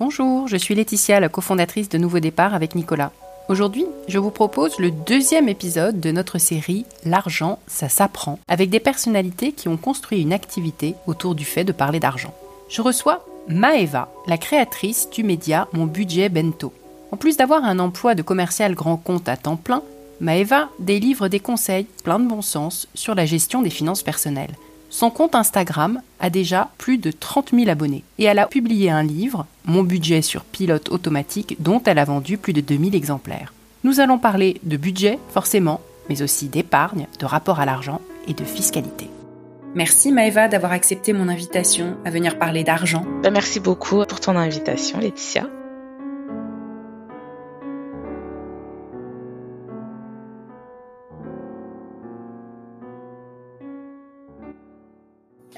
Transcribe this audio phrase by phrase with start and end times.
[0.00, 3.12] Bonjour, je suis Laetitia, la cofondatrice de Nouveau Départ avec Nicolas.
[3.50, 8.80] Aujourd'hui, je vous propose le deuxième épisode de notre série L'argent, ça s'apprend, avec des
[8.80, 12.32] personnalités qui ont construit une activité autour du fait de parler d'argent.
[12.70, 16.72] Je reçois Maeva, la créatrice du média Mon Budget Bento.
[17.12, 19.82] En plus d'avoir un emploi de commercial grand compte à temps plein,
[20.18, 24.56] Maeva délivre des conseils pleins de bon sens sur la gestion des finances personnelles.
[24.90, 29.04] Son compte Instagram a déjà plus de 30 000 abonnés et elle a publié un
[29.04, 33.54] livre, Mon budget sur pilote automatique, dont elle a vendu plus de 2000 exemplaires.
[33.84, 38.44] Nous allons parler de budget, forcément, mais aussi d'épargne, de rapport à l'argent et de
[38.44, 39.08] fiscalité.
[39.76, 43.04] Merci Maëva d'avoir accepté mon invitation à venir parler d'argent.
[43.22, 45.46] Ben, merci beaucoup pour ton invitation, Laetitia.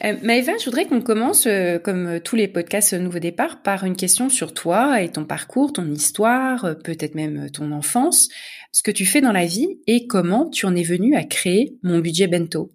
[0.05, 3.95] Euh, Maëva, je voudrais qu'on commence, euh, comme tous les podcasts Nouveau Départ, par une
[3.95, 8.28] question sur toi et ton parcours, ton histoire, euh, peut-être même ton enfance,
[8.72, 11.78] ce que tu fais dans la vie et comment tu en es venu à créer
[11.83, 12.72] mon budget bento.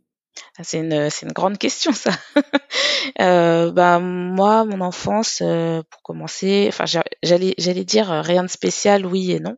[0.58, 2.12] Ah, c'est une, c'est grande question ça.
[3.22, 6.86] euh, bah moi, mon enfance, euh, pour commencer, enfin
[7.24, 9.56] j'allais, j'allais dire euh, rien de spécial, oui et non,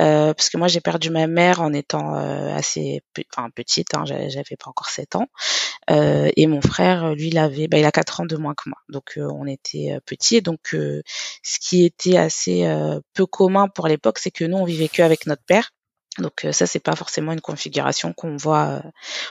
[0.00, 3.02] euh, parce que moi j'ai perdu ma mère en étant euh, assez,
[3.36, 5.26] enfin petite, hein, j'avais pas encore 7 ans,
[5.90, 8.68] euh, et mon frère, lui, il avait, bah, il a 4 ans de moins que
[8.68, 12.68] moi, donc on était petits, donc ce qui était assez
[13.14, 15.70] peu commun pour l'époque, c'est que nous on vivait que avec notre père.
[16.18, 18.82] Donc ça c'est pas forcément une configuration qu'on voit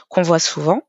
[0.08, 0.82] qu'on voit souvent.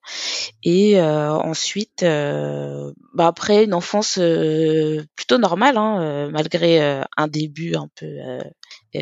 [0.64, 6.80] Et euh, ensuite, euh, bah après une enfance euh, plutôt normale, hein, malgré
[7.18, 8.08] un début un peu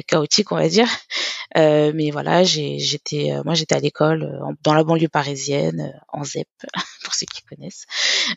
[0.08, 0.90] chaotique on va dire.
[1.56, 6.48] mais voilà, j'étais moi j'étais à l'école dans la banlieue parisienne en ZEP
[7.04, 7.86] pour ceux qui connaissent.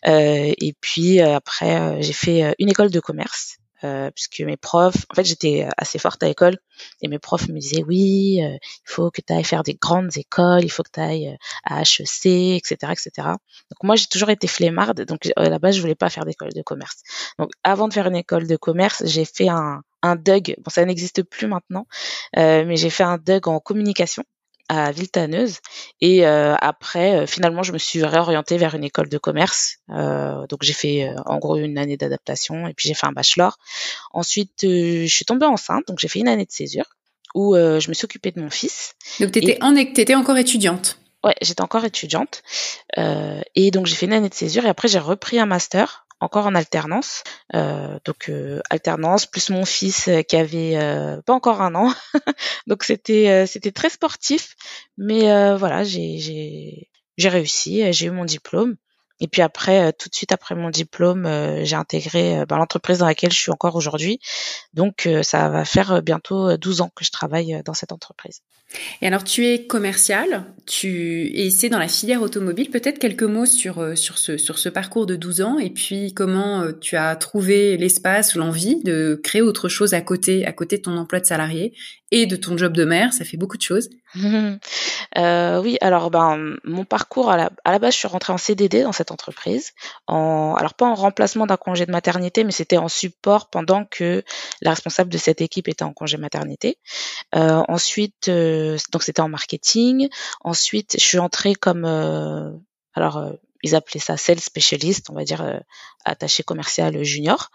[0.06, 5.25] et puis après j'ai fait une école de commerce euh, puisque mes profs, en fait,
[5.25, 6.58] j'étais assez forte à l'école
[7.02, 10.17] et mes profs me disaient oui, euh, il faut que tu ailles faire des grandes
[10.17, 13.11] écoles, il faut que tu ailles euh, à HEC, etc., etc.
[13.17, 16.52] Donc moi, j'ai toujours été flemmarde, donc à la base, je voulais pas faire d'école
[16.52, 17.02] de commerce.
[17.39, 20.85] Donc avant de faire une école de commerce, j'ai fait un un DUG, bon ça
[20.85, 21.86] n'existe plus maintenant,
[22.39, 24.24] euh, mais j'ai fait un DUG en communication
[24.70, 25.58] à Villetaneuse.
[26.01, 29.79] Et euh, après, euh, finalement, je me suis réorientée vers une école de commerce.
[29.91, 33.59] Euh, donc j'ai fait en gros une année d'adaptation et puis j'ai fait un bachelor.
[34.13, 36.85] Ensuite, je suis tombée enceinte, donc j'ai fait une année de césure
[37.35, 38.95] où je me suis occupée de mon fils.
[39.19, 42.42] Donc tu étais, encore étudiante Ouais, j'étais encore étudiante.
[42.97, 46.47] et donc j'ai fait une année de césure et après j'ai repris un master encore
[46.47, 47.25] en alternance.
[47.55, 50.79] Euh, donc euh, alternance plus mon fils euh, qui avait
[51.27, 51.92] pas encore un an.
[52.67, 54.55] donc c'était c'était très sportif,
[54.97, 58.77] mais voilà j'ai j'ai réussi, j'ai eu mon diplôme.
[59.20, 61.29] Et puis après, tout de suite après mon diplôme,
[61.63, 64.19] j'ai intégré ben, l'entreprise dans laquelle je suis encore aujourd'hui.
[64.75, 68.42] Donc ça va faire bientôt 12 ans que je travaille dans cette entreprise.
[69.03, 72.70] Et alors, tu es commercial, tu et c'est dans la filière automobile.
[72.70, 76.14] Peut-être quelques mots sur euh, sur ce sur ce parcours de 12 ans et puis
[76.14, 80.77] comment euh, tu as trouvé l'espace, l'envie de créer autre chose à côté à côté
[80.77, 81.73] de ton emploi de salarié
[82.13, 83.13] et de ton job de mère.
[83.13, 83.91] Ça fait beaucoup de choses.
[85.19, 88.39] Euh, oui, alors ben mon parcours à la, à la base, je suis rentrée en
[88.39, 89.73] CDD dans cette entreprise.
[90.07, 94.23] En alors pas en remplacement d'un congé de maternité, mais c'était en support pendant que
[94.63, 96.79] la responsable de cette équipe était en congé maternité.
[97.35, 98.31] Euh, ensuite
[98.93, 100.09] donc c'était en marketing.
[100.43, 102.51] Ensuite, je suis entrée comme euh,
[102.95, 103.33] alors euh,
[103.63, 105.59] ils appelaient ça sales spécialiste, on va dire euh,
[106.05, 107.51] attaché commercial junior,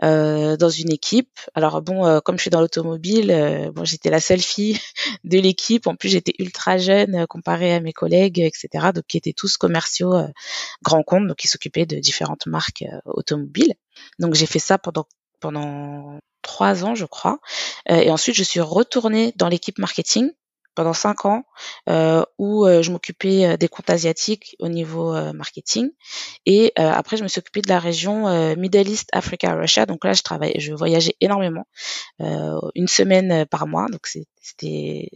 [0.00, 1.40] dans une équipe.
[1.54, 4.78] Alors bon, comme je suis dans l'automobile, bon j'étais la seule fille
[5.24, 5.86] de l'équipe.
[5.86, 8.90] En plus j'étais ultra jeune comparée à mes collègues, etc.
[8.94, 10.14] Donc qui étaient tous commerciaux
[10.82, 13.74] grands comptes, donc qui s'occupaient de différentes marques automobiles.
[14.20, 15.08] Donc j'ai fait ça pendant
[15.40, 17.40] pendant trois ans, je crois.
[17.88, 20.30] et ensuite, je suis retournée dans l'équipe marketing
[20.78, 21.42] pendant cinq ans
[21.88, 25.90] euh, où euh, je m'occupais euh, des comptes asiatiques au niveau marketing
[26.46, 29.86] et après je me suis occupée de la région Middle East, Africa, Russia.
[29.86, 31.66] Donc là je travaillais, je voyageais énormément,
[32.20, 33.86] une semaine par mois.
[33.90, 34.28] Donc c'était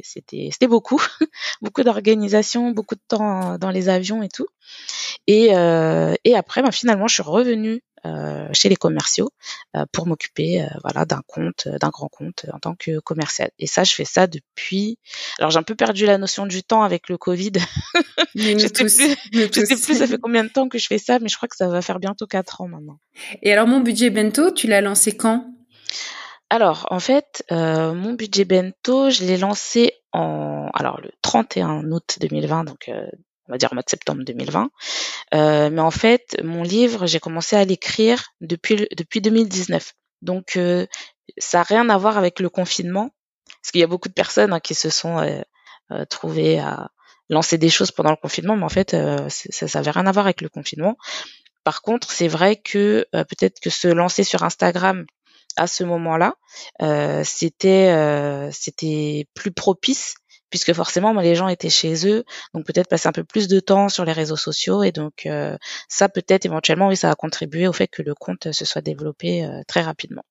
[0.02, 1.00] c'était c'était beaucoup,
[1.62, 4.48] beaucoup d'organisation, beaucoup de temps dans les avions et tout.
[5.28, 5.50] Et
[6.24, 7.91] et après ben, finalement je suis revenue euh,
[8.52, 9.30] chez les commerciaux
[9.76, 13.66] euh, pour m'occuper euh, voilà d'un compte d'un grand compte en tant que commercial et
[13.66, 14.98] ça je fais ça depuis
[15.38, 17.52] alors j'ai un peu perdu la notion du temps avec le Covid.
[18.34, 21.18] Je sais plus je sais plus ça fait combien de temps que je fais ça
[21.20, 22.98] mais je crois que ça va faire bientôt quatre ans maintenant.
[23.42, 25.46] Et alors mon budget bento tu l'as lancé quand?
[26.50, 32.64] Alors, en fait, mon budget bento, je l'ai lancé en alors le 31 août 2020,
[32.64, 32.90] donc
[33.48, 34.70] on va dire au mois de septembre 2020.
[35.34, 39.94] Euh, mais en fait, mon livre, j'ai commencé à l'écrire depuis depuis 2019.
[40.22, 40.58] Donc
[41.38, 43.10] ça n'a rien à voir avec le confinement,
[43.60, 45.42] parce qu'il y a beaucoup de personnes hein, qui se sont
[46.08, 46.90] trouvées à
[47.28, 48.96] lancer des choses pendant le confinement, mais en fait
[49.28, 50.96] ça n'avait rien à voir avec le confinement.
[51.64, 55.06] Par contre, c'est vrai que peut-être que se lancer sur Instagram
[55.56, 56.36] à ce moment-là,
[57.24, 60.14] c'était c'était plus propice
[60.52, 63.88] puisque forcément les gens étaient chez eux, donc peut-être passer un peu plus de temps
[63.88, 65.56] sur les réseaux sociaux et donc euh,
[65.88, 69.44] ça peut-être éventuellement oui ça a contribué au fait que le compte se soit développé
[69.44, 70.22] euh, très rapidement.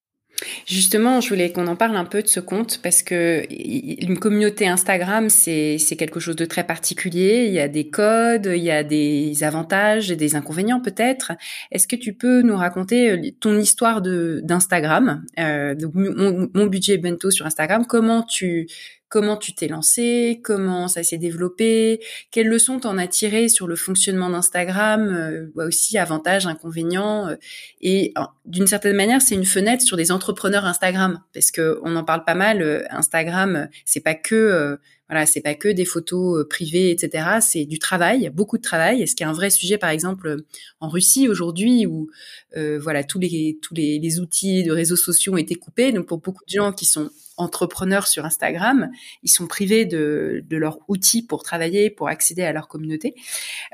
[0.66, 4.66] Justement, je voulais qu'on en parle un peu de ce compte parce que une communauté
[4.66, 7.44] Instagram, c'est quelque chose de très particulier.
[7.46, 11.32] Il y a des codes, il y a des avantages et des inconvénients peut-être.
[11.70, 17.30] Est-ce que tu peux nous raconter euh, ton histoire d'Instagram, euh, mon, mon, budget bento
[17.30, 18.66] sur Instagram, comment tu
[19.12, 22.00] comment tu t'es lancé, comment ça s'est développé,
[22.30, 27.36] quelles leçons t'en as tiré sur le fonctionnement d'Instagram, euh, aussi avantages, inconvénients, euh,
[27.82, 28.14] et
[28.46, 32.24] d'une certaine manière c'est une fenêtre sur des entrepreneurs Instagram parce que on en parle
[32.24, 32.62] pas mal.
[32.62, 34.78] Euh, Instagram, c'est pas que
[35.12, 37.38] voilà, c'est pas que des photos privées, etc.
[37.40, 39.06] C'est du travail, beaucoup de travail.
[39.06, 40.38] Ce qui est un vrai sujet, par exemple,
[40.80, 42.08] en Russie aujourd'hui, où
[42.56, 45.92] voilà tous les tous les, les outils de réseaux sociaux ont été coupés.
[45.92, 48.90] Donc pour beaucoup de gens qui sont entrepreneurs sur Instagram,
[49.22, 53.14] ils sont privés de, de leurs outils pour travailler, pour accéder à leur communauté.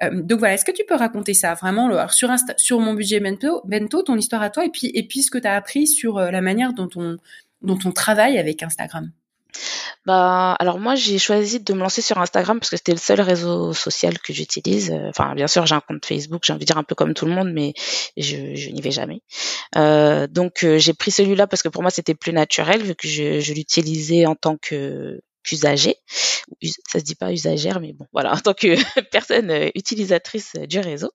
[0.03, 3.63] Euh, donc voilà, est-ce que tu peux raconter ça vraiment sur, sur mon budget bento,
[3.65, 6.19] bento, ton histoire à toi, et puis, et puis ce que tu as appris sur
[6.19, 7.17] euh, la manière dont on,
[7.63, 9.11] dont on travaille avec Instagram?
[10.07, 13.21] Bah, alors moi, j'ai choisi de me lancer sur Instagram parce que c'était le seul
[13.21, 14.91] réseau social que j'utilise.
[14.91, 17.15] Euh, enfin, bien sûr, j'ai un compte Facebook, j'ai envie de dire un peu comme
[17.15, 17.75] tout le monde, mais
[18.17, 18.37] je,
[18.71, 19.21] n'y vais jamais.
[19.77, 23.09] Euh, donc, euh, j'ai pris celui-là parce que pour moi, c'était plus naturel vu que
[23.09, 25.21] je, je l'utilisais en tant que
[25.53, 25.97] usager.
[26.89, 28.77] Ça se dit pas usagère, mais bon, voilà, en tant que
[29.11, 31.11] personne utilisatrice du réseau.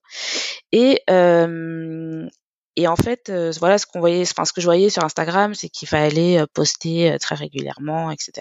[0.72, 2.28] Et, euh,
[2.76, 5.54] et en fait, euh, voilà ce qu'on voyait, enfin ce que je voyais sur Instagram,
[5.54, 8.32] c'est qu'il fallait euh, poster euh, très régulièrement, etc.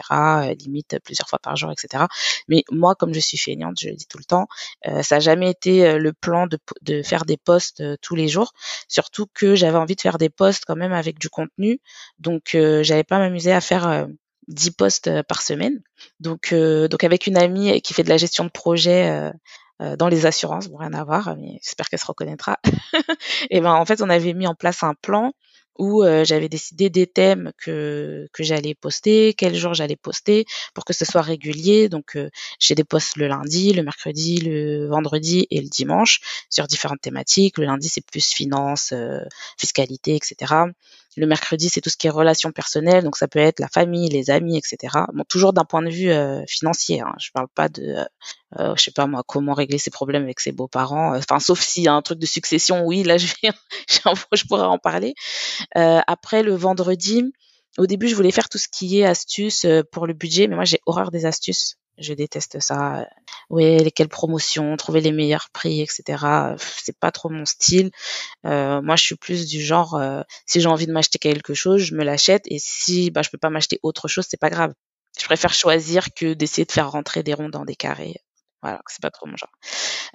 [0.59, 2.05] limite plusieurs fois par jour, etc.
[2.47, 4.47] Mais moi, comme je suis feignante, je le dis tout le temps,
[5.01, 8.53] ça n'a jamais été le plan de, de faire des posts tous les jours.
[8.87, 11.79] Surtout que j'avais envie de faire des posts quand même avec du contenu,
[12.19, 14.07] donc j'allais pas m'amuser à faire
[14.47, 15.81] 10 posts par semaine.
[16.19, 19.31] Donc, donc avec une amie qui fait de la gestion de projet euh,
[19.97, 22.59] dans les assurances, bon rien à voir, mais j'espère qu'elle se reconnaîtra.
[23.49, 25.33] et ben en fait, on avait mis en place un plan
[25.79, 30.85] où euh, j'avais décidé des thèmes que que j'allais poster, quel jour j'allais poster pour
[30.85, 31.89] que ce soit régulier.
[31.89, 36.19] Donc euh, j'ai des posts le lundi, le mercredi, le vendredi et le dimanche
[36.49, 37.57] sur différentes thématiques.
[37.57, 38.93] Le lundi c'est plus finance,
[39.57, 40.53] fiscalité, etc.
[41.15, 44.09] Le mercredi, c'est tout ce qui est relations personnelles, donc ça peut être la famille,
[44.09, 44.97] les amis, etc.
[45.13, 47.01] Bon, toujours d'un point de vue euh, financier.
[47.01, 47.13] Hein.
[47.19, 48.05] Je parle pas de, euh,
[48.59, 51.15] euh, je sais pas moi, comment régler ses problèmes avec ses beaux-parents.
[51.15, 53.51] Enfin, sauf s'il y a un truc de succession, oui, là, je vais,
[54.33, 55.13] je pourrais en parler.
[55.75, 57.23] après, le vendredi,
[57.77, 60.65] au début, je voulais faire tout ce qui est astuces pour le budget, mais moi,
[60.65, 61.77] j'ai horreur des astuces.
[61.97, 63.07] Je déteste ça.
[63.49, 66.55] Ouais, lesquelles promotions, trouver les meilleurs prix, etc.
[66.57, 67.91] C'est pas trop mon style.
[68.45, 71.81] Euh, moi, je suis plus du genre, euh, si j'ai envie de m'acheter quelque chose,
[71.81, 72.43] je me l'achète.
[72.47, 74.73] Et si bah, je peux pas m'acheter autre chose, c'est pas grave.
[75.19, 78.15] Je préfère choisir que d'essayer de faire rentrer des ronds dans des carrés.
[78.63, 79.51] Voilà, c'est pas trop mon genre.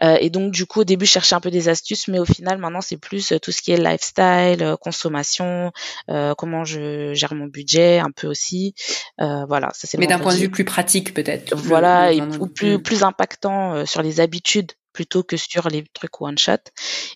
[0.03, 2.25] Euh, et donc du coup au début je cherchais un peu des astuces, mais au
[2.25, 5.71] final maintenant c'est plus euh, tout ce qui est lifestyle, euh, consommation,
[6.09, 8.75] euh, comment je gère mon budget un peu aussi.
[9.21, 9.99] Euh, voilà, ça c'est.
[9.99, 11.55] Mais d'un point de vue plus pratique peut-être.
[11.57, 16.37] Voilà, et, ou plus plus impactant sur les habitudes plutôt que sur les trucs one
[16.37, 16.65] shot.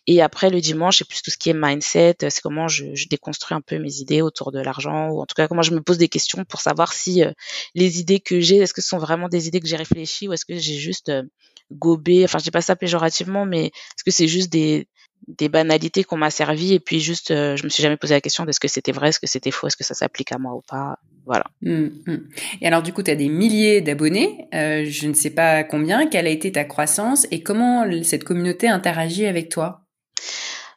[0.07, 3.09] Et après le dimanche, c'est plus tout ce qui est mindset, c'est comment je, je,
[3.09, 5.81] déconstruis un peu mes idées autour de l'argent ou en tout cas comment je me
[5.81, 7.33] pose des questions pour savoir si euh,
[7.75, 10.33] les idées que j'ai, est-ce que ce sont vraiment des idées que j'ai réfléchies ou
[10.33, 11.25] est-ce que j'ai juste euh,
[11.73, 14.87] gobé, enfin je dis pas ça péjorativement, mais est-ce que c'est juste des
[15.29, 18.21] des banalités qu'on m'a servi et puis juste euh, je me suis jamais posé la
[18.21, 20.39] question de ce que c'était vrai, est-ce que c'était faux, est-ce que ça s'applique à
[20.39, 20.99] moi ou pas.
[21.25, 21.45] Voilà.
[21.61, 22.17] Mmh, mmh.
[22.61, 26.07] Et alors du coup, tu as des milliers d'abonnés, euh, je ne sais pas combien,
[26.09, 29.83] quelle a été ta croissance et comment cette communauté interagit avec toi?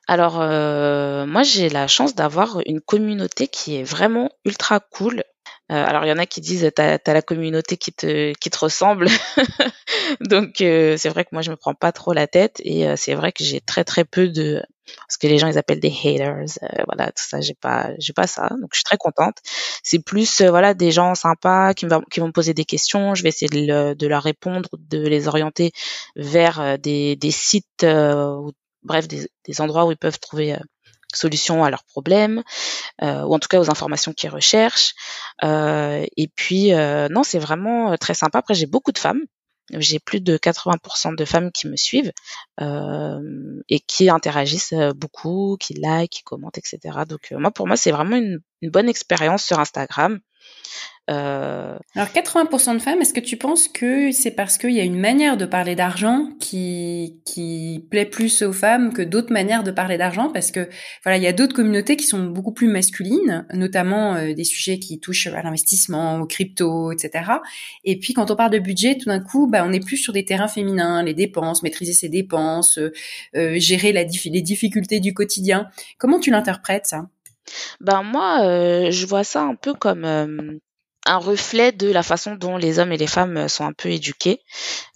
[0.07, 5.23] Alors euh, moi j'ai la chance d'avoir une communauté qui est vraiment ultra cool.
[5.71, 8.51] Euh, alors il y en a qui disent t'as as la communauté qui te qui
[8.51, 9.07] te ressemble,
[10.21, 12.95] donc euh, c'est vrai que moi je me prends pas trop la tête et euh,
[12.95, 14.61] c'est vrai que j'ai très très peu de
[15.09, 16.45] ce que les gens ils appellent des haters,
[16.85, 18.49] voilà tout ça j'ai pas j'ai pas ça.
[18.61, 19.37] Donc je suis très contente.
[19.81, 23.23] C'est plus voilà des gens sympas qui me qui vont me poser des questions, je
[23.23, 25.71] vais essayer de, de leur répondre, de les orienter
[26.15, 28.51] vers des des sites ou
[28.83, 30.55] bref des, des endroits où ils peuvent trouver
[31.15, 32.43] solutions à leurs problèmes,
[33.01, 34.93] euh, ou en tout cas aux informations qu'ils recherchent.
[35.43, 38.39] Euh, et puis, euh, non, c'est vraiment très sympa.
[38.39, 39.21] Après, j'ai beaucoup de femmes.
[39.71, 42.11] J'ai plus de 80% de femmes qui me suivent
[42.61, 46.99] et qui interagissent beaucoup, qui like, qui commentent, etc.
[47.09, 50.19] Donc moi, pour moi, c'est vraiment une bonne expérience sur Instagram.
[51.11, 51.77] Euh...
[51.93, 54.99] Alors 80% de femmes, est-ce que tu penses que c'est parce qu'il y a une
[54.99, 59.97] manière de parler d'argent qui qui plaît plus aux femmes que d'autres manières de parler
[59.97, 60.31] d'argent?
[60.31, 60.67] Parce que
[61.03, 64.79] voilà, il y a d'autres communautés qui sont beaucoup plus masculines, notamment euh, des sujets
[64.79, 67.25] qui touchent à l'investissement, aux crypto, etc.
[67.83, 70.11] Et puis quand on parle de budget, tout d'un coup, bah, on est plus sur
[70.11, 72.79] des terrains féminins, les dépenses, maîtriser ses dépenses,
[73.35, 75.67] euh, gérer la les difficultés du quotidien.
[75.97, 77.09] Comment tu l'interprètes ça?
[77.79, 80.59] Ben moi, euh, je vois ça un peu comme
[81.05, 83.89] un reflet de la façon dont les hommes et les femmes euh, sont un peu
[83.89, 84.41] éduqués.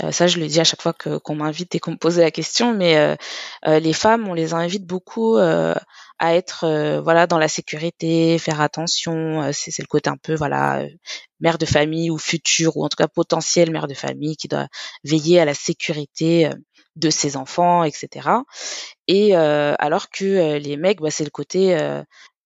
[0.04, 2.18] Euh, ça, je le dis à chaque fois que qu'on m'invite et qu'on me pose
[2.18, 7.48] la question, mais euh, les femmes, on les invite beaucoup à être voilà dans la
[7.48, 9.51] sécurité, faire attention.
[9.54, 10.86] c'est le côté un peu voilà
[11.39, 14.68] mère de famille ou future ou en tout cas potentielle mère de famille qui doit
[15.04, 16.50] veiller à la sécurité
[16.96, 18.30] de ses enfants, etc.
[19.08, 21.78] Et alors que les mecs, bah, c'est le côté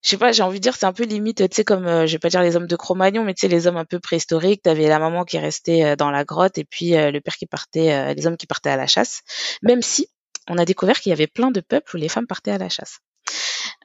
[0.04, 2.06] je sais pas, j'ai envie de dire, c'est un peu limite, tu sais, comme, euh,
[2.06, 4.00] je vais pas dire les hommes de Cro-Magnon, mais tu sais, les hommes un peu
[4.00, 7.38] préhistoriques, t'avais la maman qui restait euh, dans la grotte et puis euh, le père
[7.38, 9.22] qui partait, les hommes qui partaient à la chasse.
[9.62, 10.10] Même si
[10.50, 12.68] on a découvert qu'il y avait plein de peuples où les femmes partaient à la
[12.68, 13.00] chasse.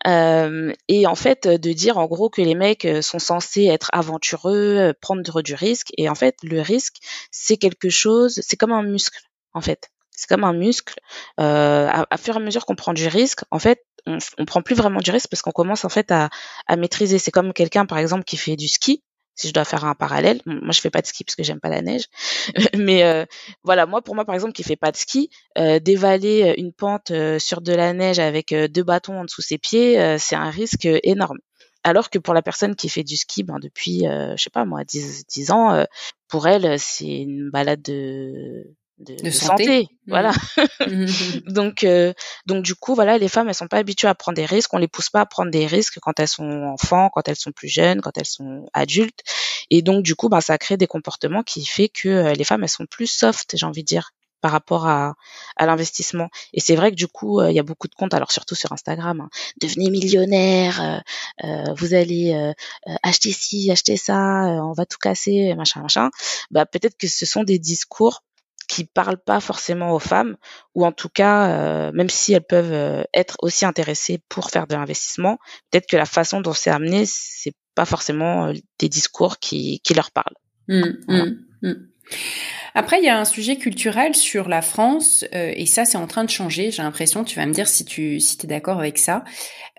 [0.05, 5.43] et en fait, de dire en gros que les mecs sont censés être aventureux, prendre
[5.43, 6.97] du risque, et en fait, le risque,
[7.31, 9.21] c'est quelque chose, c'est comme un muscle,
[9.53, 10.99] en fait c'est comme un muscle.
[11.39, 14.45] Euh, à, à, fur et à mesure qu'on prend du risque, en fait, on, on
[14.45, 16.29] prend plus vraiment du risque parce qu'on commence en fait à,
[16.67, 17.21] à maîtriser.
[17.21, 19.05] C'est comme quelqu'un, par exemple, qui fait du ski.
[19.37, 21.61] Si je dois faire un parallèle, moi je fais pas de ski parce que j'aime
[21.61, 22.07] pas la neige,
[22.77, 23.25] mais euh,
[23.63, 27.13] voilà, moi pour moi par exemple qui fait pas de ski, euh, dévaler une pente
[27.13, 30.51] euh, sur de la neige avec euh, deux bâtons en dessous ses pieds, c'est un
[30.51, 31.39] risque énorme.
[31.85, 34.83] Alors que pour la personne qui fait du ski ben, depuis, je sais pas moi,
[34.83, 35.85] 10, 10 ans,
[36.27, 38.65] pour elle, c'est une balade de,
[38.99, 39.83] de, santé.
[39.83, 39.87] Mmh.
[40.09, 40.33] Voilà.
[40.87, 41.07] Mmh,
[41.47, 42.13] donc, euh,
[42.47, 44.73] donc du coup, voilà, les femmes, elles sont pas habituées à prendre des risques.
[44.75, 47.53] On les pousse pas à prendre des risques quand elles sont enfants, quand elles sont
[47.53, 49.23] plus jeunes, quand elles sont adultes.
[49.71, 52.63] Et donc, du coup, ben, ça crée des comportements qui fait que euh, les femmes,
[52.63, 55.15] elles sont plus soft, j'ai envie de dire par rapport à,
[55.57, 56.29] à l'investissement.
[56.53, 58.55] Et c'est vrai que du coup, euh, il y a beaucoup de comptes, alors surtout
[58.55, 61.03] sur Instagram, hein, devenez millionnaire,
[61.77, 62.53] vous allez
[63.03, 66.11] acheter ci, acheter ça, on va tout casser, machin, machin.
[66.53, 68.23] Bah peut-être que ce sont des discours
[68.69, 70.37] qui parlent pas forcément aux femmes,
[70.75, 74.67] ou en tout cas, euh, même si elles peuvent euh, être aussi intéressées pour faire
[74.67, 75.39] de l'investissement,
[75.71, 79.95] peut-être que la façon dont c'est amené, c'est pas forcément euh, des discours qui, qui
[79.95, 80.37] leur parlent.
[80.69, 81.73] Mmh, mmh, mmh.
[82.75, 86.25] Après, il y a un sujet culturel sur la France, et ça, c'est en train
[86.25, 86.71] de changer.
[86.71, 89.25] J'ai l'impression, tu vas me dire si tu si es d'accord avec ça.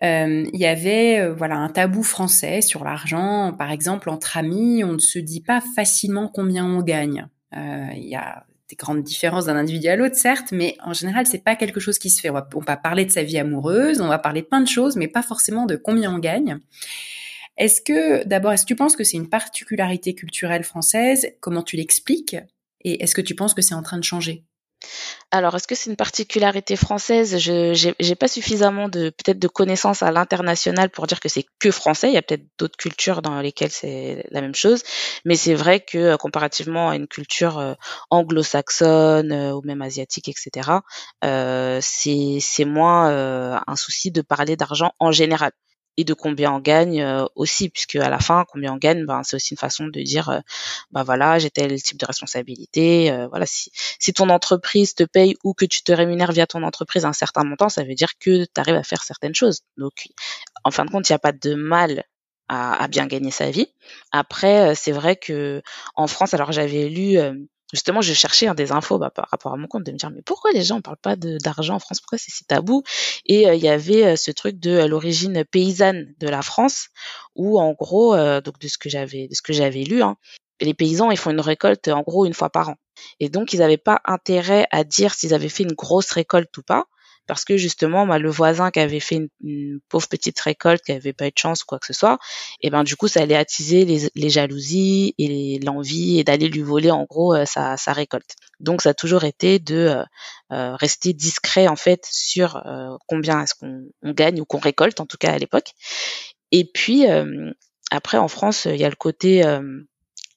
[0.02, 3.56] il y avait voilà un tabou français sur l'argent.
[3.58, 7.28] Par exemple, entre amis, on ne se dit pas facilement combien on gagne.
[7.54, 11.44] Il y a des grandes différences d'un individu à l'autre, certes, mais en général, c'est
[11.44, 12.30] pas quelque chose qui se fait.
[12.30, 15.24] On va, parler de sa vie amoureuse, on va parler plein de choses, mais pas
[15.24, 16.60] forcément de combien on gagne.
[17.58, 21.34] Est-ce que, d'abord, est-ce que tu penses que c'est une particularité culturelle française?
[21.42, 22.38] Comment tu l'expliques?
[22.82, 24.46] Et est-ce que tu penses que c'est en train de changer?
[25.32, 27.38] Alors, est-ce que c'est une particularité française?
[27.38, 31.70] Je n'ai pas suffisamment de peut-être de connaissances à l'international pour dire que c'est que
[31.70, 32.10] français.
[32.10, 34.82] Il y a peut-être d'autres cultures dans lesquelles c'est la même chose,
[35.26, 37.74] mais c'est vrai que euh, comparativement à une culture euh,
[38.10, 40.80] anglo-saxonne euh, ou même asiatique, etc.,
[41.82, 45.52] c'est moins un souci de parler d'argent en général
[46.00, 49.22] et de combien on gagne euh, aussi, puisque à la fin, combien on gagne, ben,
[49.24, 50.40] c'est aussi une façon de dire, euh,
[50.92, 53.12] ben voilà, j'ai tel type de responsabilité.
[53.12, 56.64] Euh, voilà, si, si ton entreprise te paye ou que tu te rémunères via ton
[56.64, 59.62] entreprise un certain montant, ça veut dire que tu arrives à faire certaines choses.
[59.76, 60.08] Donc,
[60.64, 62.06] en fin de compte, il n'y a pas de mal
[62.48, 63.68] à, à, bien gagner sa vie.
[64.14, 65.62] Après, c'est vrai que
[65.96, 67.18] en France, alors j'avais lu
[67.74, 70.10] justement, je cherchais hein, des infos bah, par rapport à mon compte, de me dire
[70.10, 72.00] mais pourquoi les gens ne parlent pas d'argent en France?
[72.02, 72.84] Pourquoi c'est si tabou?
[73.26, 76.90] Et euh, il y avait euh, ce truc de euh, l'origine paysanne de la France,
[77.36, 80.18] où en gros, donc de ce que j'avais, de ce que j'avais lu, hein,
[80.62, 82.76] les paysans ils font une récolte en gros une fois par an,
[83.20, 86.64] et donc ils n'avaient pas intérêt à dire s'ils avaient fait une grosse récolte ou
[86.64, 86.86] pas,
[87.30, 91.14] parce que justement, bah, le voisin qui avait fait une, pauvre petite récolte, qui avait
[91.14, 92.18] pas eu de chance ou quoi que ce soit,
[92.62, 96.90] et ben du coup, ça allait attiser les, jalousies et l'envie et d'aller lui voler
[96.90, 98.34] en gros euh, sa, récolte.
[98.60, 100.04] Donc, ça a toujours été de euh,
[100.52, 102.64] euh, rester discret en fait sur
[103.08, 105.74] combien est-ce qu'on gagne ou qu'on récolte, en tout cas à l'époque.
[106.52, 107.06] Et puis
[107.92, 109.44] après, en France, il y a le côté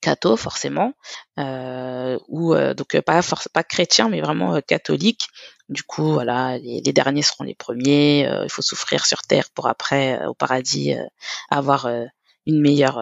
[0.02, 0.92] catho forcément,
[1.38, 3.20] euh, ou donc pas
[3.54, 5.28] pas chrétien mais vraiment catholique,
[5.72, 8.26] du coup, voilà, les, derniers seront les premiers.
[8.26, 11.04] Euh, il faut souffrir sur terre pour après, euh, au paradis, euh,
[11.50, 11.88] avoir
[12.46, 13.00] une meilleure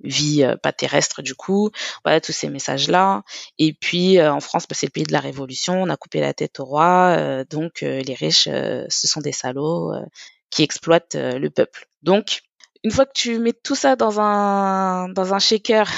[0.00, 1.70] vie pas terrestre du coup.
[2.04, 3.22] Voilà tous ces messages là.
[3.58, 5.82] Et puis en France, bah, c'est le pays de la révolution.
[5.82, 9.92] On a coupé la tête au roi, donc les riches, ce sont des salauds
[10.50, 11.86] qui exploitent le peuple.
[12.02, 12.42] Donc
[12.84, 15.88] une fois que tu mets tout ça dans un dans un shaker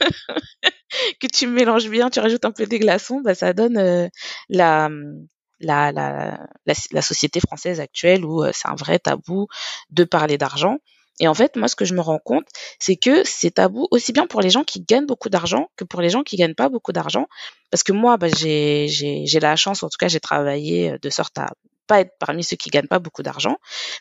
[1.20, 4.08] que tu mélanges bien, tu rajoutes un peu des glaçons, bah ça donne euh,
[4.48, 4.88] la,
[5.60, 9.46] la, la, la, société française actuelle où euh, c'est un vrai tabou
[9.90, 10.78] de parler d'argent.
[11.20, 12.46] Et en fait, moi, ce que je me rends compte,
[12.80, 16.00] c'est que c'est tabou aussi bien pour les gens qui gagnent beaucoup d'argent que pour
[16.00, 17.26] les gens qui gagnent pas beaucoup d'argent.
[17.70, 21.10] Parce que moi, bah, j'ai, j'ai, j'ai la chance, en tout cas, j'ai travaillé de
[21.10, 21.48] sorte à
[21.86, 23.58] pas être parmi ceux qui gagnent pas beaucoup d'argent.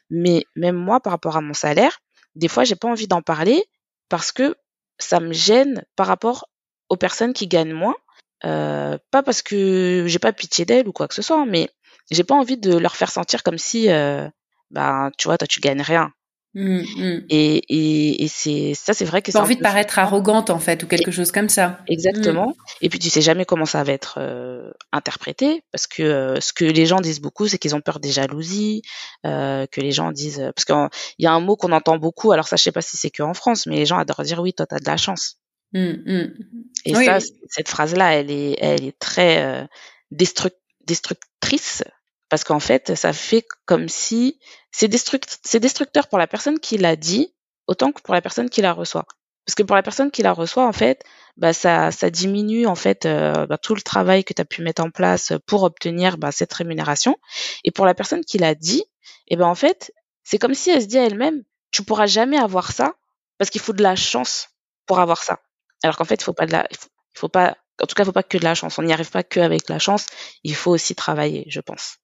[0.09, 1.99] Mais même moi, par rapport à mon salaire,
[2.35, 3.63] des fois, j'ai pas envie d'en parler
[4.09, 4.55] parce que
[4.99, 6.47] ça me gêne par rapport
[6.89, 7.95] aux personnes qui gagnent moins.
[8.43, 11.69] Euh, pas parce que j'ai pas pitié d'elles ou quoi que ce soit, mais
[12.09, 14.27] j'ai pas envie de leur faire sentir comme si, euh,
[14.71, 16.11] bah, tu vois, toi, tu gagnes rien.
[16.53, 17.25] Mmh, mmh.
[17.29, 20.83] Et, et, et c'est ça, c'est vrai que c'est envie de paraître arrogante en fait
[20.83, 21.79] ou quelque chose comme ça.
[21.87, 22.49] Exactement.
[22.49, 22.53] Mmh.
[22.81, 26.51] Et puis tu sais jamais comment ça va être euh, interprété parce que euh, ce
[26.51, 28.81] que les gens disent beaucoup, c'est qu'ils ont peur des jalousies,
[29.25, 30.89] euh, que les gens disent parce qu'il
[31.19, 32.33] y a un mot qu'on entend beaucoup.
[32.33, 34.41] Alors ça, je sais pas si c'est que en France, mais les gens adorent dire
[34.41, 35.37] oui, toi t'as de la chance.
[35.73, 39.69] Et ça, cette phrase-là, elle est, elle est très
[40.11, 41.83] destructrice
[42.31, 44.39] parce qu'en fait, ça fait comme si
[44.71, 47.35] c'est destructeur pour la personne qui l'a dit
[47.67, 49.05] autant que pour la personne qui la reçoit.
[49.45, 51.03] Parce que pour la personne qui la reçoit, en fait,
[51.35, 54.61] bah ça, ça diminue en fait euh, bah, tout le travail que tu as pu
[54.61, 57.17] mettre en place pour obtenir bah, cette rémunération.
[57.65, 58.85] Et pour la personne qui l'a dit,
[59.27, 59.91] eh ben en fait,
[60.23, 62.93] c'est comme si elle se dit à elle-même, tu pourras jamais avoir ça
[63.39, 64.47] parce qu'il faut de la chance
[64.85, 65.39] pour avoir ça.
[65.83, 66.77] Alors qu'en fait, il faut pas de la, il
[67.19, 68.79] faut, pas, en tout cas, il faut pas que de la chance.
[68.79, 70.05] On n'y arrive pas que avec la chance.
[70.45, 71.97] Il faut aussi travailler, je pense.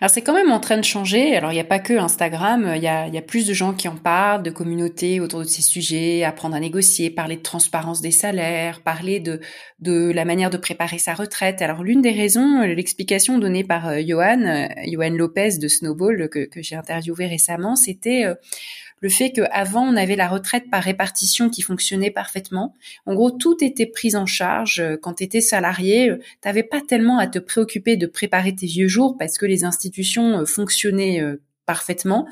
[0.00, 1.36] Alors c'est quand même en train de changer.
[1.36, 3.96] Alors il n'y a pas que Instagram, il y a, plus de gens qui en
[3.96, 8.80] parlent, de communautés autour de ces sujets, apprendre à négocier, parler de transparence des salaires,
[8.80, 9.40] parler de,
[10.12, 11.62] la manière de préparer sa retraite.
[11.62, 16.46] Alors l'une des raisons, l'explication donnée par euh, Johan, euh, Johan Lopez de Snowball que,
[16.46, 18.34] que j'ai interviewé récemment, c'était euh,
[19.00, 22.74] le fait qu'avant on avait la retraite par répartition qui fonctionnait parfaitement.
[23.06, 24.80] En gros, tout était pris en charge.
[24.80, 28.66] Euh, quand tu étais salarié, euh, t'avais pas tellement à te préoccuper de préparer tes
[28.66, 31.22] vieux jours parce que les institutions euh, fonctionnaient
[31.66, 32.26] parfaitement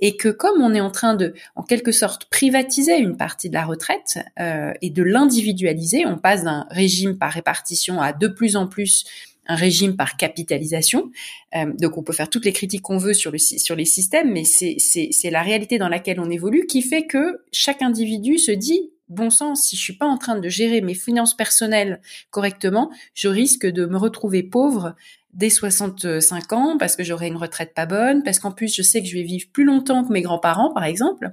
[0.00, 3.54] et que comme on est en train de, en quelque sorte, privatiser une partie de
[3.54, 8.66] la retraite et de l'individualiser, on passe d'un régime par répartition à de plus en
[8.66, 9.04] plus
[9.50, 11.10] un régime par capitalisation.
[11.56, 14.32] Euh, donc on peut faire toutes les critiques qu'on veut sur, le, sur les systèmes,
[14.32, 18.92] mais c'est la réalité dans laquelle on évolue qui fait que chaque individu se dit
[19.08, 23.26] bon sens, si je suis pas en train de gérer mes finances personnelles correctement, je
[23.26, 24.94] risque de me retrouver pauvre
[25.32, 29.02] dès 65 ans parce que j'aurai une retraite pas bonne, parce qu'en plus je sais
[29.02, 31.32] que je vais vivre plus longtemps que mes grands-parents par exemple,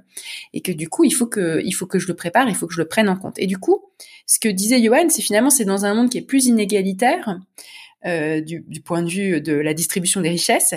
[0.52, 2.66] et que du coup il faut que il faut que je le prépare, il faut
[2.66, 3.38] que je le prenne en compte.
[3.38, 3.80] Et du coup,
[4.26, 7.38] ce que disait Johan, c'est finalement c'est dans un monde qui est plus inégalitaire,
[8.06, 10.74] euh, du, du, point de vue de la distribution des richesses,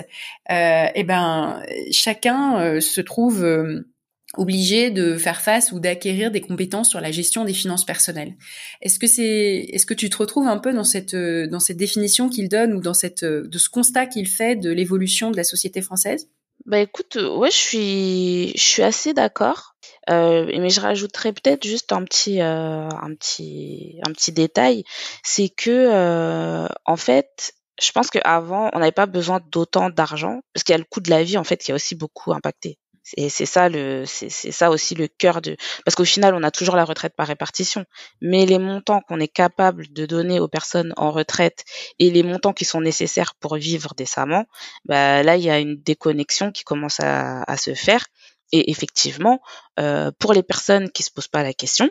[0.50, 3.88] euh, eh ben chacun euh, se trouve euh,
[4.34, 8.34] obligé de faire face ou d'acquérir des compétences sur la gestion des finances personnelles.
[8.80, 12.28] Est-ce que c'est, est-ce que tu te retrouves un peu dans cette dans cette définition
[12.28, 15.80] qu'il donne ou dans cette de ce constat qu'il fait de l'évolution de la société
[15.80, 16.28] française?
[16.66, 19.71] Bah écoute, ouais, je suis je suis assez d'accord.
[20.10, 24.84] Euh, mais je rajouterais peut-être juste un petit, euh, un petit, un petit détail,
[25.22, 30.64] c'est que euh, en fait, je pense qu'avant, on n'avait pas besoin d'autant d'argent parce
[30.64, 32.78] qu'il y a le coût de la vie en fait qui a aussi beaucoup impacté.
[33.16, 36.52] Et c'est ça le, c'est ça aussi le cœur de, parce qu'au final, on a
[36.52, 37.84] toujours la retraite par répartition,
[38.20, 41.64] mais les montants qu'on est capable de donner aux personnes en retraite
[41.98, 44.44] et les montants qui sont nécessaires pour vivre décemment,
[44.84, 48.06] bah là, il y a une déconnexion qui commence à, à se faire.
[48.52, 49.40] Et effectivement,
[49.80, 51.90] euh, pour les personnes qui se posent pas la question,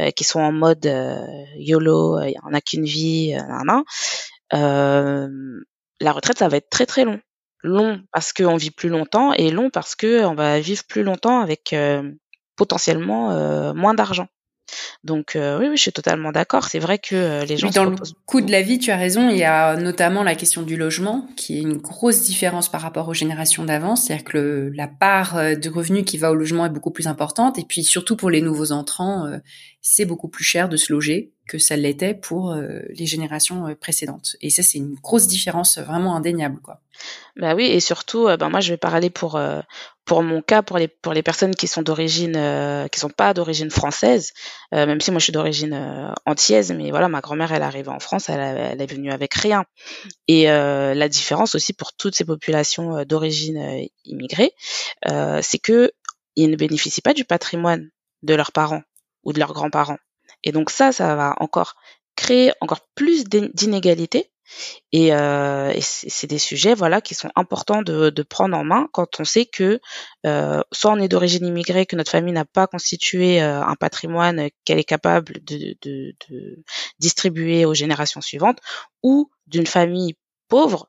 [0.00, 1.24] euh, qui sont en mode euh,
[1.56, 3.36] YOLO, il y en a qu'une vie,
[6.00, 7.20] la retraite ça va être très très long.
[7.62, 11.40] Long parce qu'on vit plus longtemps et long parce que on va vivre plus longtemps
[11.40, 11.74] avec
[12.56, 14.28] potentiellement moins d'argent.
[15.02, 16.64] Donc euh, oui, oui, je suis totalement d'accord.
[16.64, 17.70] C'est vrai que euh, les gens.
[17.70, 17.96] dans le
[18.26, 19.28] coût de la vie, tu as raison.
[19.28, 23.08] Il y a notamment la question du logement, qui est une grosse différence par rapport
[23.08, 23.96] aux générations d'avant.
[23.96, 27.58] C'est-à-dire que la part euh, de revenus qui va au logement est beaucoup plus importante.
[27.58, 29.30] Et puis surtout pour les nouveaux entrants,
[29.80, 34.36] c'est beaucoup plus cher de se loger que ça l'était pour les générations précédentes.
[34.40, 36.80] Et ça, c'est une grosse différence vraiment indéniable, quoi.
[37.36, 39.38] Bah oui, et surtout, ben moi, je vais parler pour
[40.04, 43.32] pour mon cas, pour les pour les personnes qui sont d'origine, euh, qui sont pas
[43.32, 44.32] d'origine française,
[44.74, 47.64] euh, même si moi je suis d'origine euh, antillaise, mais voilà, ma grand-mère elle est
[47.64, 49.64] arrivée en France, elle, est venue avec rien.
[50.28, 54.52] Et euh, la différence aussi pour toutes ces populations euh, d'origine immigrée,
[55.42, 55.92] c'est que
[56.36, 57.90] ils ne bénéficient pas du patrimoine
[58.22, 58.82] de leurs parents.
[59.24, 59.98] ou de leurs grands-parents.
[60.42, 61.76] Et donc ça, ça va encore
[62.16, 64.30] créer encore plus d'inégalités
[64.92, 69.24] et, euh, c'est des sujets voilà qui sont importants de, prendre en main quand on
[69.24, 69.80] sait que
[70.26, 74.48] euh, soit on est d'origine immigrée, que notre famille n'a pas constitué euh, un patrimoine
[74.64, 75.76] qu'elle est capable de,
[76.98, 78.58] distribuer aux générations suivantes,
[79.02, 80.16] ou d'une famille
[80.48, 80.88] pauvre.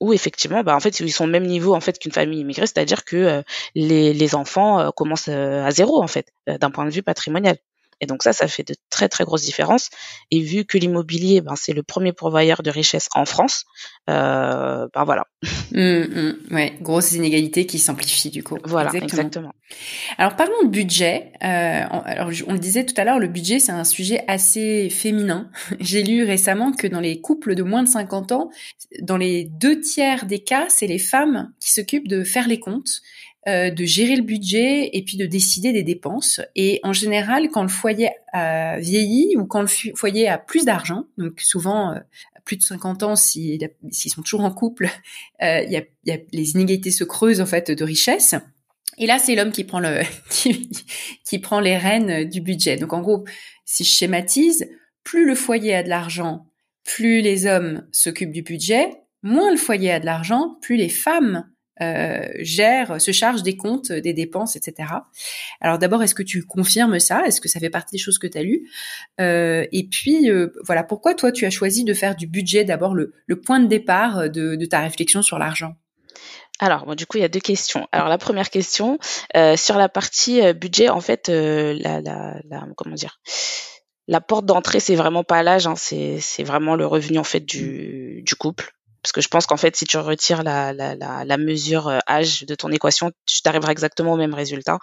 [0.00, 2.66] Où effectivement, bah, en fait, ils sont au même niveau en fait qu'une famille immigrée,
[2.66, 3.42] c'est-à-dire que
[3.74, 7.56] les, les, enfants commencent à zéro en fait, d'un point de vue patrimonial.
[8.00, 9.90] Et donc ça, ça fait de très très grosses différences.
[10.30, 13.64] Et vu que l'immobilier, ben, c'est le premier pourvoyeur de richesse en France,
[14.10, 15.26] euh, ben voilà.
[15.72, 18.58] Mmh, mmh, ouais, grosses inégalités qui s'amplifient du coup.
[18.64, 19.52] Voilà, exactement.
[20.18, 21.32] Alors parlons de budget.
[21.42, 25.50] Euh, alors on le disait tout à l'heure, le budget c'est un sujet assez féminin.
[25.80, 28.50] J'ai lu récemment que dans les couples de moins de 50 ans,
[29.02, 33.02] dans les deux tiers des cas, c'est les femmes qui s'occupent de faire les comptes
[33.48, 36.40] euh, de gérer le budget et puis de décider des dépenses.
[36.56, 41.04] Et en général, quand le foyer a vieilli ou quand le foyer a plus d'argent,
[41.16, 42.00] donc souvent euh,
[42.44, 44.88] plus de 50 ans s'ils sont toujours en couple,
[45.42, 48.34] euh, y, a, y a, les inégalités se creusent en fait de richesse.
[48.98, 50.68] Et là, c'est l'homme qui prend le qui,
[51.24, 52.76] qui prend les rênes du budget.
[52.76, 53.26] Donc en gros,
[53.64, 54.68] si je schématise,
[55.04, 56.46] plus le foyer a de l'argent,
[56.82, 58.90] plus les hommes s'occupent du budget,
[59.22, 61.48] moins le foyer a de l'argent, plus les femmes
[61.82, 64.88] euh, gère, se charge des comptes, des dépenses, etc.
[65.60, 67.26] Alors d'abord, est-ce que tu confirmes ça?
[67.26, 68.70] Est-ce que ça fait partie des choses que tu as lues?
[69.20, 72.94] Euh, Et puis, euh, voilà, pourquoi toi, tu as choisi de faire du budget d'abord
[72.94, 73.12] le,
[73.44, 75.74] point de départ de, ta réflexion sur l'argent?
[76.58, 77.86] Alors, bon, du coup, il y a deux questions.
[77.92, 78.98] Alors, la première question,
[79.56, 83.20] sur la partie budget, en fait, la, la, la, comment dire?
[84.08, 88.22] La porte d'entrée, c'est vraiment pas l'âge, hein, c'est vraiment le revenu en fait du,
[88.24, 88.75] du couple
[89.06, 92.72] parce que je pense qu'en fait, si tu retires la, mesure euh, âge de ton
[92.72, 94.80] équation, tu t'arriveras exactement au même résultat.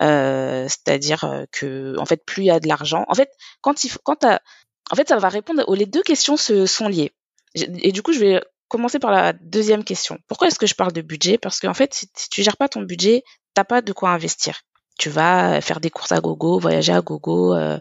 [0.00, 3.82] Euh, C'est-à-dire euh, que, en fait, plus il y a de l'argent, en fait, quand
[3.82, 5.64] il quand en fait, ça va répondre.
[5.66, 7.10] aux les deux questions se sont liées.
[7.56, 10.18] Et du coup, je vais commencer par la deuxième question.
[10.28, 11.36] Pourquoi est-ce que je parle de budget?
[11.36, 14.60] Parce qu'en fait, si, si tu gères pas ton budget, t'as pas de quoi investir
[14.98, 17.78] tu vas faire des courses à gogo, voyager à gogo, euh,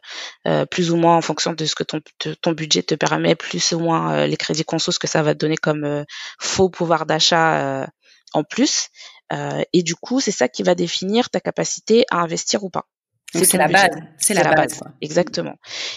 [0.48, 2.00] euh, plus ou moins en fonction de ce que ton,
[2.42, 5.34] ton budget te permet, plus ou moins euh, les crédits conso, ce que ça va
[5.34, 6.06] te donner comme
[6.40, 7.88] faux pouvoir d'achat
[8.34, 8.90] en plus.
[9.74, 12.86] et du coup, c'est ça qui va définir ta capacité à investir ou pas.
[13.34, 13.90] C'est la base.
[14.18, 14.80] C'est la, base.
[15.02, 15.56] Exactement.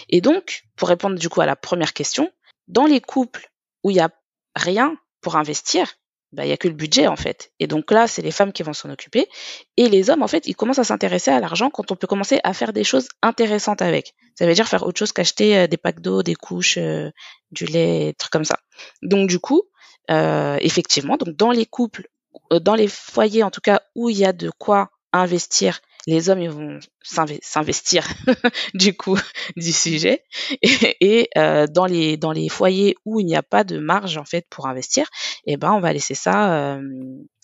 [0.08, 2.30] Et donc, pour répondre du coup à la première question,
[2.66, 3.50] dans les couples
[3.84, 4.10] où il y a
[4.56, 5.86] rien pour investir,
[6.32, 7.52] bah, il y a que le budget en fait.
[7.58, 9.28] Et donc là, c'est les femmes qui vont s'en occuper.
[9.76, 12.40] Et les hommes, en fait, ils commencent à s'intéresser à l'argent quand on peut commencer
[12.44, 14.14] à faire des choses intéressantes avec.
[14.38, 17.10] Ça veut dire faire autre chose qu'acheter euh, des packs d'eau, des couches, euh,
[17.50, 18.58] du lait, trucs comme ça.
[19.02, 19.62] Donc du coup,
[20.10, 22.08] euh, effectivement, donc dans les couples,
[22.50, 26.40] dans les foyers en tout cas où il y a de quoi investir les hommes
[26.40, 28.06] ils vont s'investir
[28.74, 29.18] du coup
[29.56, 30.24] du sujet.
[30.62, 34.24] Et, euh, dans les dans les foyers où il n'y a pas de marge en
[34.24, 35.06] fait pour investir
[35.46, 36.82] eh ben on va laisser ça euh,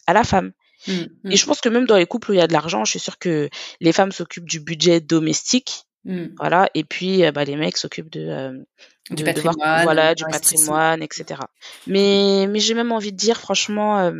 [0.07, 0.53] à la femme.
[0.87, 1.33] Mmh, mmh.
[1.33, 2.91] et je pense que même dans les couples où il y a de l'argent je
[2.91, 3.49] suis sûre que
[3.81, 5.85] les femmes s'occupent du budget domestique.
[6.05, 6.27] Mmh.
[6.39, 6.71] voilà.
[6.75, 8.65] Et puis euh, bah, les mecs s'occupent de,
[9.11, 11.41] du patrimoine, voilà du patrimoine etc
[11.87, 14.13] mais mais j'ai même envie de dire franchement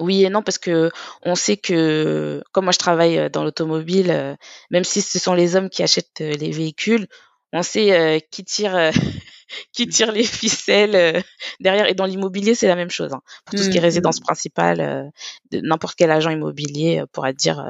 [0.00, 0.90] oui et non parce que
[1.22, 4.34] on sait que comme moi je travaille euh, dans l'automobile, euh,
[4.70, 7.06] même si ce sont les hommes qui achètent euh, les véhicules,
[7.52, 8.90] on sait qui tire
[9.72, 11.22] qui tire les ficelles
[11.60, 11.86] derrière.
[11.86, 13.12] Et dans l'immobilier c'est la même chose.
[13.12, 13.20] Hein.
[13.44, 14.24] Pour tout ce qui est mmh, résidence mmh.
[14.24, 15.12] principale,
[15.52, 17.64] n'importe quel agent immobilier pourra dire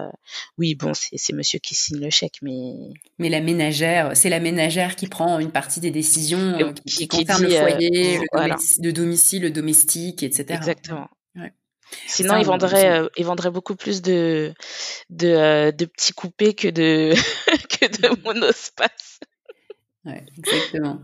[0.56, 2.72] oui bon c'est monsieur qui signe le chèque, mais
[3.18, 7.50] mais la ménagère c'est la ménagère qui prend une partie des décisions qui, concernent le
[7.50, 10.46] foyer, le, domicile, le domestique, etc.
[10.54, 11.10] Exactement.
[12.07, 14.53] Sinon, ils vendraient, euh, ils vendraient beaucoup plus de,
[15.11, 17.14] de, euh, de petits coupés que de,
[17.68, 19.20] que de monospace.
[20.05, 20.99] Ouais, exactement.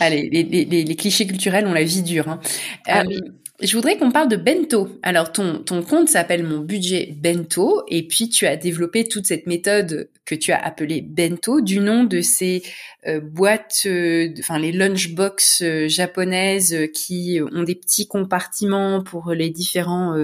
[0.00, 2.28] Allez, les, les, les, clichés culturels ont la vie dure.
[2.28, 2.40] Hein.
[2.86, 3.20] Ah euh,
[3.60, 4.88] je voudrais qu'on parle de bento.
[5.02, 9.46] Alors ton ton compte s'appelle mon budget bento et puis tu as développé toute cette
[9.46, 12.62] méthode que tu as appelée bento du nom de ces
[13.06, 19.50] euh, boîtes, euh, enfin les lunchbox euh, japonaises qui ont des petits compartiments pour les
[19.50, 20.16] différents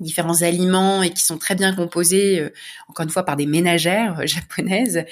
[0.00, 2.48] différents aliments et qui sont très bien composés,
[2.88, 5.04] encore une fois, par des ménagères japonaises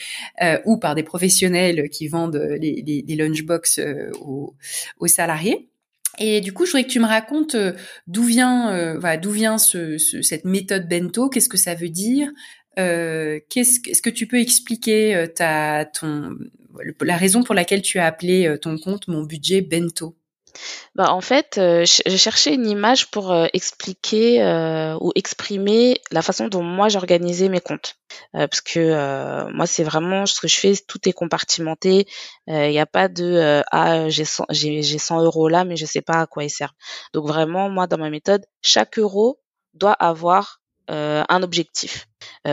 [0.64, 3.80] ou par des professionnels qui vendent les, les, lunchbox
[4.20, 5.71] aux salariés.
[6.18, 7.72] Et du coup, je voudrais que tu me racontes euh,
[8.06, 12.30] d'où vient, euh, voilà, d'où vient ce, cette méthode bento, qu'est-ce que ça veut dire,
[12.78, 16.36] euh, qu'est-ce, est-ce que tu peux expliquer ta, ton,
[17.00, 20.16] la raison pour laquelle tu as appelé ton compte mon budget bento?
[20.94, 26.22] Bah, en fait, euh, je cherchais une image pour euh, expliquer euh, ou exprimer la
[26.22, 27.96] façon dont moi j'organisais mes comptes.
[28.32, 32.06] parce que moi, c'est vraiment ce que je fais, tout est compartimenté.
[32.46, 35.86] Il n'y a pas de ah j'ai 100, j'ai, j'ai 100 euros là, mais je
[35.86, 36.72] sais pas à quoi ils servent.
[37.14, 39.40] Donc vraiment, moi, dans ma méthode, chaque euro
[39.74, 42.08] doit avoir un objectif.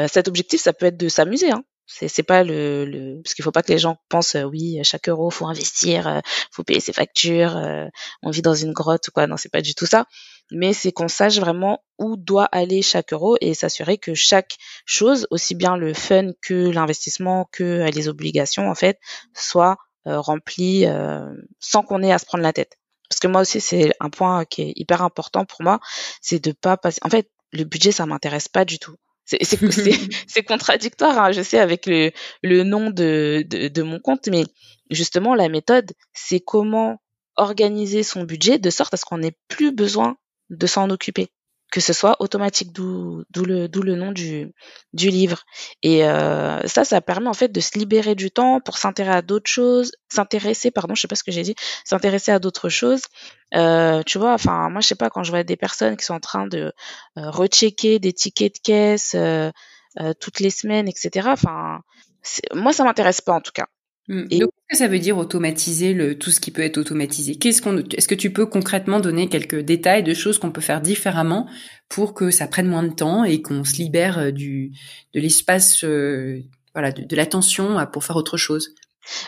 [0.07, 1.51] cet objectif, ça peut être de s'amuser.
[1.51, 1.63] Hein.
[1.91, 4.79] C'est c'est pas le, le parce qu'il faut pas que les gens pensent euh, oui
[4.83, 6.19] chaque euro faut investir, euh,
[6.51, 7.87] faut payer ses factures, euh,
[8.21, 9.25] on vit dans une grotte ou quoi.
[9.25, 10.05] Non, c'est pas du tout ça.
[10.51, 15.25] Mais c'est qu'on sache vraiment où doit aller chaque euro et s'assurer que chaque chose,
[15.31, 18.99] aussi bien le fun que l'investissement que les obligations en fait,
[19.33, 20.85] soit rempli
[21.59, 22.77] sans qu'on ait à se prendre la tête.
[23.09, 25.79] Parce que moi aussi c'est un point qui est hyper important pour moi,
[26.21, 26.99] c'est de pas passer.
[27.03, 28.95] En fait, le budget ça m'intéresse pas du tout.
[30.27, 32.11] C'est contradictoire, hein, je sais, avec le,
[32.43, 34.43] le nom de, de, de mon compte, mais
[34.89, 37.01] justement, la méthode, c'est comment
[37.35, 40.17] organiser son budget de sorte à ce qu'on n'ait plus besoin
[40.49, 41.29] de s'en occuper
[41.71, 44.51] que ce soit automatique, d'où le, le nom du,
[44.93, 45.43] du livre.
[45.83, 49.21] Et euh, ça, ça permet en fait de se libérer du temps pour s'intéresser à
[49.21, 51.55] d'autres choses, s'intéresser, pardon, je sais pas ce que j'ai dit,
[51.85, 53.03] s'intéresser à d'autres choses.
[53.55, 56.15] Euh, tu vois, enfin, moi, je sais pas, quand je vois des personnes qui sont
[56.15, 56.73] en train de
[57.17, 59.51] euh, rechecker des tickets de caisse euh,
[59.99, 61.29] euh, toutes les semaines, etc.
[61.31, 61.81] Enfin,
[62.53, 63.67] moi, ça m'intéresse pas en tout cas.
[64.09, 64.25] Mm.
[64.31, 64.39] Et...
[64.39, 67.35] Donc, qu'est-ce que ça veut dire automatiser le, tout ce qui peut être automatisé?
[67.35, 70.81] Qu'est-ce qu'on, Est-ce que tu peux concrètement donner quelques détails de choses qu'on peut faire
[70.81, 71.47] différemment
[71.87, 74.73] pour que ça prenne moins de temps et qu'on se libère euh, du,
[75.13, 76.41] de l'espace, euh,
[76.73, 78.75] voilà, de, de l'attention pour faire autre chose?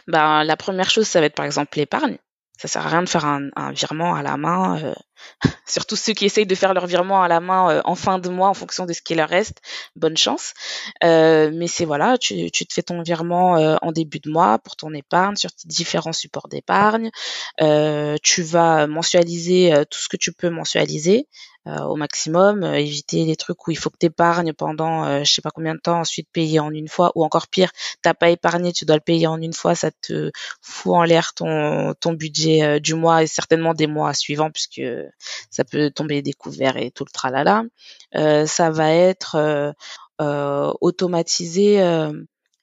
[0.08, 2.18] Ben, La première chose, ça va être par exemple l'épargne.
[2.62, 4.94] Ça sert à rien de faire un, virement à la main, euh,
[5.66, 8.30] surtout ceux qui essayent de faire leur virement à la main euh, en fin de
[8.30, 9.64] mois en fonction de ce qui leur reste.
[9.96, 10.54] Bonne chance.
[11.04, 14.60] Euh, mais c'est voilà, tu, tu, te fais ton virement euh, en début de mois
[14.60, 17.10] pour ton épargne sur différents supports d'épargne.
[18.22, 21.28] Tu vas mensualiser tout ce que tu peux mensualiser.
[21.68, 25.24] Euh, au maximum, euh, éviter les trucs où il faut que tu épargnes pendant euh,
[25.24, 27.72] je sais pas combien de temps, ensuite payer en une fois, ou encore pire,
[28.02, 31.36] t'as pas épargné, tu dois le payer en une fois, ça te fout en l'air
[31.36, 34.82] ton, ton budget du mois et certainement des mois suivants puisque
[35.52, 37.64] ça peut tomber découvert et tout le tralala.
[38.48, 39.74] ça va être
[40.82, 41.80] automatisé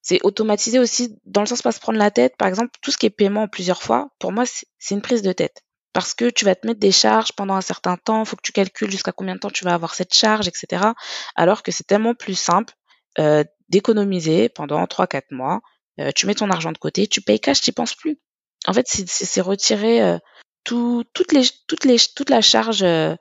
[0.03, 2.35] c'est automatisé aussi dans le sens pas se prendre la tête.
[2.37, 5.33] Par exemple, tout ce qui est paiement plusieurs fois, pour moi, c'est une prise de
[5.33, 8.37] tête parce que tu vas te mettre des charges pendant un certain temps, il faut
[8.37, 10.93] que tu calcules jusqu'à combien de temps tu vas avoir cette charge, etc.
[11.35, 12.75] Alors que c'est tellement plus simple
[13.19, 15.61] euh, d'économiser pendant 3-4 mois,
[16.01, 18.19] euh, tu mets ton argent de côté, tu payes cash, tu penses plus.
[18.67, 20.19] En fait, c'est retirer euh,
[20.65, 21.43] tout, les,
[21.85, 23.15] les, toute la charge euh,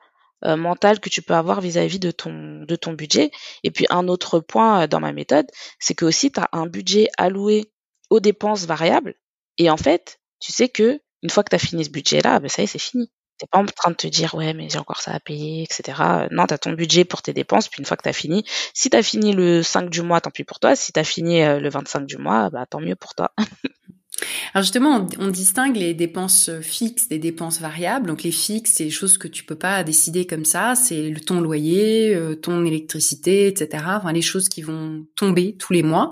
[0.44, 3.30] euh, mentale que tu peux avoir vis-à-vis de ton, de ton budget.
[3.64, 5.46] Et puis un autre point euh, dans ma méthode,
[5.80, 7.72] c'est que aussi tu as un budget alloué
[8.10, 9.14] aux dépenses variables.
[9.58, 12.48] Et en fait, tu sais que une fois que tu as fini ce budget-là, ben
[12.48, 13.10] ça y est, c'est fini.
[13.38, 16.26] T'es pas en train de te dire ouais mais j'ai encore ça à payer, etc.
[16.32, 18.44] Non, tu as ton budget pour tes dépenses, puis une fois que tu as fini,
[18.74, 20.74] si tu as fini le 5 du mois, tant pis pour toi.
[20.76, 23.30] Si tu as fini euh, le 25 du mois, bah tant mieux pour toi.
[24.54, 28.06] Alors justement, on, distingue les dépenses fixes des dépenses variables.
[28.06, 30.74] Donc les fixes, c'est des choses que tu peux pas décider comme ça.
[30.74, 33.84] C'est ton loyer, euh, ton électricité, etc.
[33.88, 36.10] Enfin les choses qui vont tomber tous les mois.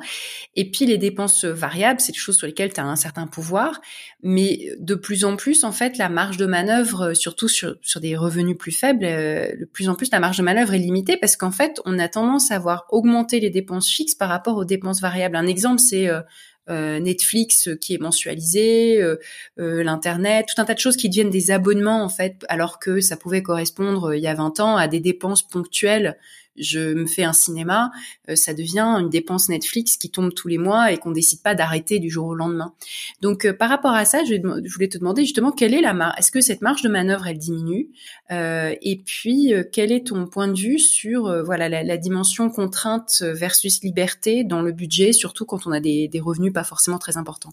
[0.55, 3.81] Et puis les dépenses variables, c'est des choses sur lesquelles tu as un certain pouvoir.
[4.23, 8.17] Mais de plus en plus, en fait, la marge de manœuvre, surtout sur, sur des
[8.17, 11.37] revenus plus faibles, euh, de plus en plus la marge de manœuvre est limitée parce
[11.37, 15.01] qu'en fait, on a tendance à voir augmenter les dépenses fixes par rapport aux dépenses
[15.01, 15.37] variables.
[15.37, 16.23] Un exemple, c'est euh, euh,
[16.69, 19.17] Netflix qui est mensualisé, euh,
[19.59, 23.01] euh, l'internet, tout un tas de choses qui deviennent des abonnements en fait, alors que
[23.01, 26.17] ça pouvait correspondre il y a 20 ans à des dépenses ponctuelles
[26.59, 27.91] je me fais un cinéma,
[28.29, 31.55] euh, ça devient une dépense Netflix qui tombe tous les mois et qu'on décide pas
[31.55, 32.73] d'arrêter du jour au lendemain.
[33.21, 34.35] Donc euh, par rapport à ça, je,
[34.69, 37.39] voulais te demander justement quelle est la marge, est-ce que cette marge de manœuvre elle
[37.39, 37.89] diminue
[38.31, 43.83] euh, et puis quel est ton point de vue sur voilà la, dimension contrainte versus
[43.83, 47.53] liberté dans le budget, surtout quand on a des, des revenus pas forcément très importants?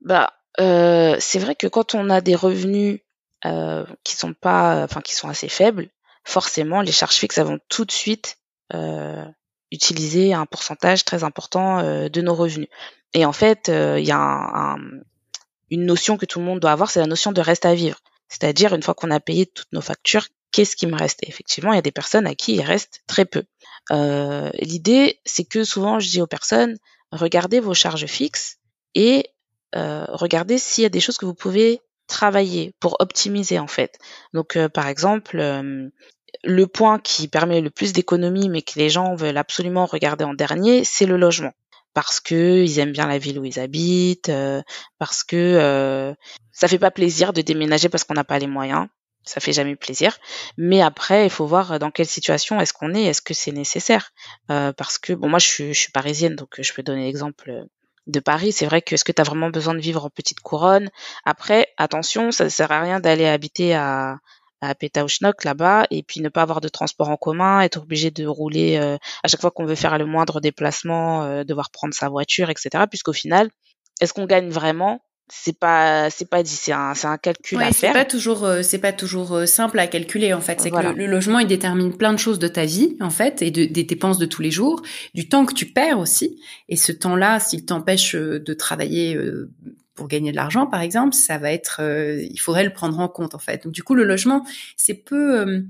[0.00, 3.00] Bah c'est vrai que quand on a des revenus
[4.02, 5.90] qui sont pas, enfin qui sont assez faibles,
[6.24, 8.38] forcément, les charges fixes vont tout de suite
[8.72, 9.24] euh,
[9.70, 12.68] utiliser un pourcentage très important euh, de nos revenus.
[13.12, 14.76] Et en fait, euh, il y a
[15.70, 17.98] une notion que tout le monde doit avoir, c'est la notion de reste à vivre.
[18.28, 21.20] C'est-à-dire, une fois qu'on a payé toutes nos factures, qu'est-ce qui me reste?
[21.22, 23.44] Effectivement, il y a des personnes à qui il reste très peu.
[23.90, 26.78] L'idée, c'est que souvent, je dis aux personnes,
[27.12, 28.58] regardez vos charges fixes
[28.94, 29.28] et
[29.74, 33.98] regardez s'il y a des choses que vous pouvez travailler pour optimiser en fait.
[34.32, 35.38] Donc par exemple,
[36.44, 40.34] le point qui permet le plus d'économie, mais que les gens veulent absolument regarder en
[40.34, 41.52] dernier, c'est le logement.
[41.94, 44.32] parce que ils aiment bien la ville où ils habitent,
[44.98, 46.14] parce que
[46.52, 48.88] ça fait pas plaisir de déménager parce qu'on n'a pas les moyens
[49.24, 50.18] ça fait jamais plaisir.
[50.56, 54.12] Mais après, il faut voir dans quelle situation est-ce qu'on est, est-ce que c'est nécessaire.
[54.50, 57.64] Euh, parce que, bon, moi, je suis, je suis parisienne, donc je peux donner l'exemple
[58.06, 58.52] de Paris.
[58.52, 60.90] C'est vrai que est-ce que tu as vraiment besoin de vivre en petite couronne?
[61.24, 64.18] Après, attention, ça ne sert à rien d'aller habiter à,
[64.60, 68.26] à Pétaouchnok là-bas et puis ne pas avoir de transport en commun, être obligé de
[68.26, 72.08] rouler euh, à chaque fois qu'on veut faire le moindre déplacement, euh, devoir prendre sa
[72.08, 72.84] voiture, etc.
[72.88, 73.50] Puisqu'au final,
[74.00, 75.00] est-ce qu'on gagne vraiment?
[75.28, 77.92] C'est pas c'est pas dit c'est un c'est un calcul à faire.
[77.92, 80.60] C'est pas toujours euh, c'est pas toujours euh, simple à calculer en fait.
[80.60, 83.50] C'est que le, logement il détermine plein de choses de ta vie en fait et
[83.50, 84.82] de, des dépenses de tous les jours,
[85.14, 86.40] du temps que tu perds aussi.
[86.68, 89.18] Et ce temps-là, s'il t'empêche euh, de travailler
[89.94, 93.34] pour gagner de l'argent par exemple, ça va être il faudrait le prendre en compte
[93.34, 93.64] en fait.
[93.64, 94.44] Donc du coup le logement
[94.76, 95.62] c'est peu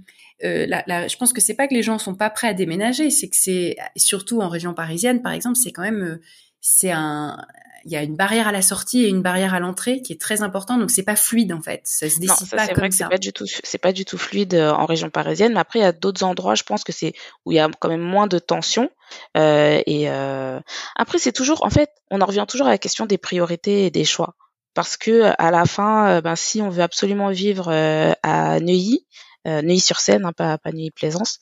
[0.42, 3.28] euh, je pense que c'est pas que les gens sont pas prêts à déménager, c'est
[3.28, 6.18] que c'est surtout en région parisienne par exemple, c'est quand même
[6.60, 7.38] c'est un
[7.84, 10.20] il y a une barrière à la sortie et une barrière à l'entrée qui est
[10.20, 10.80] très importante.
[10.80, 11.82] Donc c'est pas fluide en fait.
[11.84, 14.04] Ça se décide non, pas comme vrai que C'est pas du tout, c'est pas du
[14.04, 15.52] tout fluide euh, en région parisienne.
[15.52, 17.12] Mais après il y a d'autres endroits, je pense que c'est
[17.44, 18.90] où il y a quand même moins de tension.
[19.36, 20.60] Euh, et euh...
[20.96, 23.90] après c'est toujours, en fait, on en revient toujours à la question des priorités et
[23.90, 24.34] des choix.
[24.72, 29.06] Parce que à la fin, euh, ben, si on veut absolument vivre euh, à Neuilly,
[29.46, 31.38] Neuilly-sur-Seine, hein, pas, pas Neuilly-Plaisance,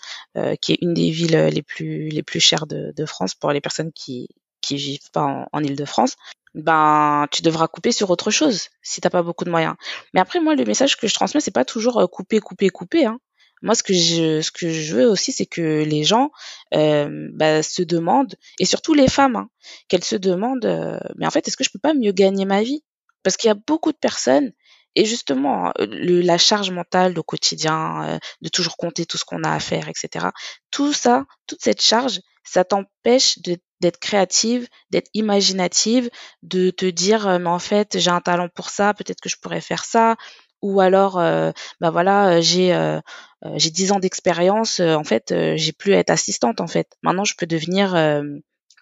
[0.61, 3.61] qui est une des villes les plus les plus chères de, de France pour les
[3.61, 4.29] personnes qui
[4.63, 6.17] qui vivent pas en, en Ile-de-France,
[6.55, 9.75] ben tu devras couper sur autre chose si t'as pas beaucoup de moyens.
[10.15, 13.07] Mais après moi le message que je transmets c'est pas toujours euh, couper couper couper.
[13.07, 13.19] Hein.
[13.63, 16.31] Moi ce que je ce que je veux aussi c'est que les gens
[16.75, 19.49] euh, bah, se demandent et surtout les femmes hein,
[19.89, 22.63] qu'elles se demandent euh, mais en fait est-ce que je peux pas mieux gagner ma
[22.63, 22.85] vie?
[23.23, 24.53] Parce qu'il y a beaucoup de personnes
[24.95, 29.59] et justement, la charge mentale au quotidien, de toujours compter tout ce qu'on a à
[29.59, 30.27] faire, etc.
[30.71, 33.39] Tout ça, toute cette charge, ça t'empêche
[33.81, 36.11] d'être créative, d'être imaginative,
[36.43, 39.37] de te dire, euh, mais en fait, j'ai un talent pour ça, peut-être que je
[39.37, 40.17] pourrais faire ça,
[40.63, 41.51] ou alors, euh,
[41.81, 43.01] bah voilà, j'ai euh,
[43.57, 46.87] j'ai 10 ans d'expérience, en fait, j'ai plus à être assistante, en fait.
[47.03, 47.97] Maintenant, je peux devenir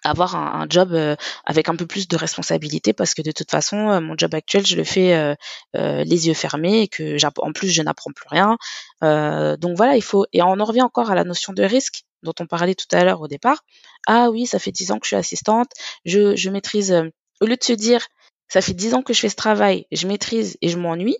[0.03, 3.89] avoir un, job euh, avec un peu plus de responsabilité parce que de toute façon
[3.89, 7.69] euh, mon job actuel je le fais euh, les yeux fermés et que en plus
[7.69, 8.57] je n'apprends plus rien.
[9.01, 12.33] Donc voilà il faut et on en revient encore à la notion de risque dont
[12.39, 13.63] on parlait tout à l'heure au départ.
[14.07, 15.71] Ah oui ça fait dix ans que je suis assistante.
[16.05, 16.93] Je, je maîtrise
[17.41, 18.07] au lieu de se dire
[18.47, 21.17] ça fait dix ans que je fais ce travail je maîtrise et je m'ennuie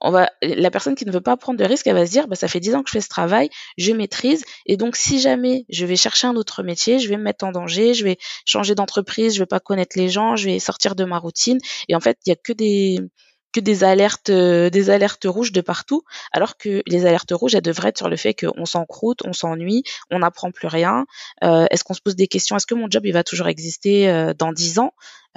[0.00, 2.28] on va, la personne qui ne veut pas prendre de risque, elle va se dire,
[2.28, 5.20] bah, ça fait dix ans que je fais ce travail, je maîtrise, et donc si
[5.20, 8.18] jamais je vais chercher un autre métier, je vais me mettre en danger, je vais
[8.44, 11.94] changer d'entreprise, je vais pas connaître les gens, je vais sortir de ma routine, et
[11.94, 12.98] en fait, il y a que des
[13.54, 16.02] que des alertes, euh, des alertes rouges de partout,
[16.32, 19.84] alors que les alertes rouges, elles devraient être sur le fait qu'on s'encroute, on s'ennuie,
[20.10, 21.06] on n'apprend plus rien.
[21.44, 22.56] Euh, est-ce qu'on se pose des questions?
[22.56, 24.92] Est-ce que mon job il va toujours exister euh, dans dix ans?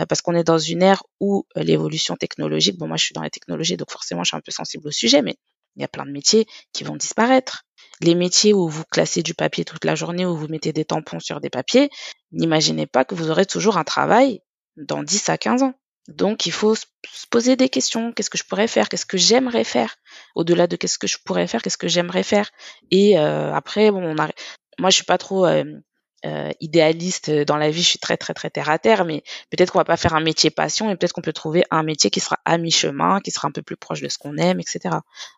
[0.06, 2.78] Parce qu'on est dans une ère où l'évolution technologique.
[2.78, 4.92] Bon, moi, je suis dans les technologies, donc forcément, je suis un peu sensible au
[4.92, 5.38] sujet, mais
[5.76, 7.64] il y a plein de métiers qui vont disparaître.
[8.02, 11.20] Les métiers où vous classez du papier toute la journée, où vous mettez des tampons
[11.20, 11.90] sur des papiers,
[12.32, 14.42] n'imaginez pas que vous aurez toujours un travail
[14.76, 15.74] dans 10 à 15 ans.
[16.08, 16.86] Donc, il faut se
[17.30, 18.14] poser des questions.
[18.14, 18.88] Qu'est-ce que je pourrais faire?
[18.88, 19.96] Qu'est-ce que j'aimerais faire?
[20.36, 22.50] Au-delà de qu'est-ce que je pourrais faire, qu'est-ce que j'aimerais faire?
[22.92, 24.16] Et euh, après, bon, on
[24.80, 25.64] moi, je suis pas trop euh,
[26.26, 27.82] euh, idéaliste dans la vie.
[27.82, 29.06] Je suis très, très, très terre à terre.
[29.06, 31.84] Mais peut-être qu'on va pas faire un métier passion, et peut-être qu'on peut trouver un
[31.84, 34.60] métier qui sera à mi-chemin, qui sera un peu plus proche de ce qu'on aime,
[34.60, 34.96] etc.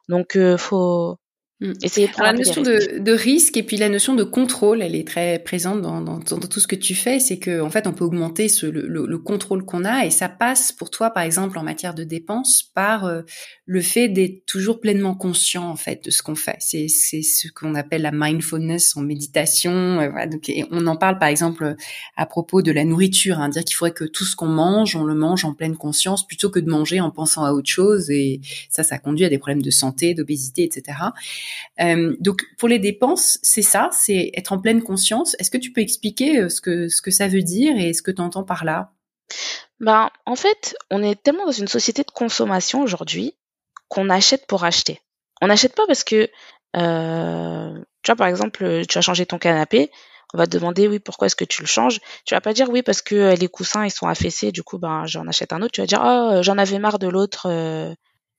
[0.08, 1.18] Donc, faut
[1.62, 1.74] Mm.
[2.20, 5.82] la notion de, de, risque et puis la notion de contrôle, elle est très présente
[5.82, 7.20] dans, dans, dans tout ce que tu fais.
[7.20, 10.30] C'est que en fait, on peut augmenter ce, le, le, contrôle qu'on a et ça
[10.30, 13.24] passe pour toi, par exemple, en matière de dépenses, par euh,
[13.66, 16.56] le fait d'être toujours pleinement conscient en fait de ce qu'on fait.
[16.60, 20.00] C'est ce qu'on appelle la mindfulness en méditation.
[20.00, 21.76] Euh, voilà, donc, et on en parle par exemple
[22.16, 25.04] à propos de la nourriture, hein, dire qu'il faudrait que tout ce qu'on mange, on
[25.04, 28.10] le mange en pleine conscience plutôt que de manger en pensant à autre chose.
[28.10, 30.96] Et ça, ça conduit à des problèmes de santé, d'obésité, etc.
[31.80, 35.36] Euh, donc pour les dépenses, c'est ça, c'est être en pleine conscience.
[35.40, 38.22] Est-ce que tu peux expliquer euh, ce que ça veut dire et ce que tu
[38.22, 38.92] entends par là?
[39.80, 43.36] Ben en fait, on est tellement dans une société de consommation aujourd'hui
[43.88, 45.00] qu'on achète pour acheter.
[45.42, 46.30] On n'achète pas parce que
[46.76, 49.92] euh, tu vois par exemple, tu as changé ton canapé,
[50.34, 52.00] on va te demander oui pourquoi est-ce que tu le changes?
[52.26, 55.06] Tu vas pas dire oui parce que les coussins ils sont affaissés du coup ben
[55.06, 57.48] j'en achète un autre tu vas dire oh j'en avais marre de l'autre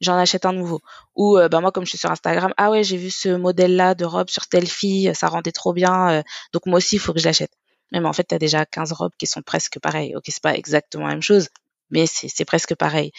[0.00, 0.80] j'en achète un nouveau.
[1.16, 3.76] Ou euh, bah moi comme je suis sur Instagram, ah ouais j'ai vu ce modèle
[3.76, 6.22] là de robe sur telle fille, ça rendait trop bien, euh,
[6.52, 7.52] donc moi aussi il faut que je l'achète.
[7.92, 10.14] Mais en fait tu as déjà 15 robes qui sont presque pareilles.
[10.16, 11.48] Ok c'est pas exactement la même chose,
[11.90, 13.12] mais c'est presque pareil.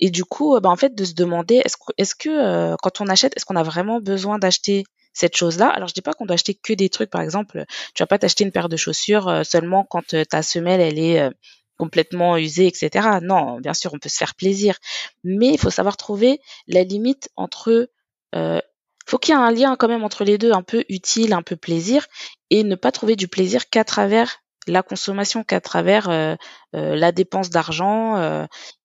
[0.00, 3.00] Et du coup bah en fait de se demander est-ce que, est-ce que euh, quand
[3.00, 4.84] on achète est-ce qu'on a vraiment besoin d'acheter
[5.18, 5.68] cette chose-là?
[5.68, 7.64] Alors je dis pas qu'on doit acheter que des trucs, par exemple,
[7.94, 10.98] tu vas pas t'acheter une paire de chaussures euh, seulement quand euh, ta semelle elle
[10.98, 11.30] est euh,
[11.78, 13.08] complètement usée, etc.
[13.22, 14.76] Non, bien sûr, on peut se faire plaisir,
[15.24, 17.88] mais il faut savoir trouver la limite entre
[18.34, 18.60] euh,
[19.06, 21.42] faut qu'il y ait un lien quand même entre les deux, un peu utile, un
[21.42, 22.06] peu plaisir,
[22.50, 26.36] et ne pas trouver du plaisir qu'à travers la consommation, qu'à travers euh,
[26.74, 28.18] la dépense d'argent.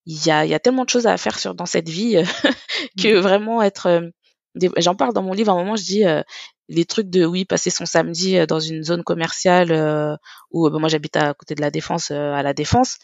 [0.06, 2.16] Il y, a, y, a, tellement de choses à faire sur dans cette vie
[3.02, 3.20] que mmh.
[3.20, 4.12] vraiment être
[4.78, 5.52] J'en parle dans mon livre.
[5.52, 6.22] À un moment, je dis euh,
[6.70, 10.16] les trucs de oui passer son samedi euh, dans une zone commerciale euh,
[10.52, 12.98] où bah, moi j'habite à côté de la défense à la défense.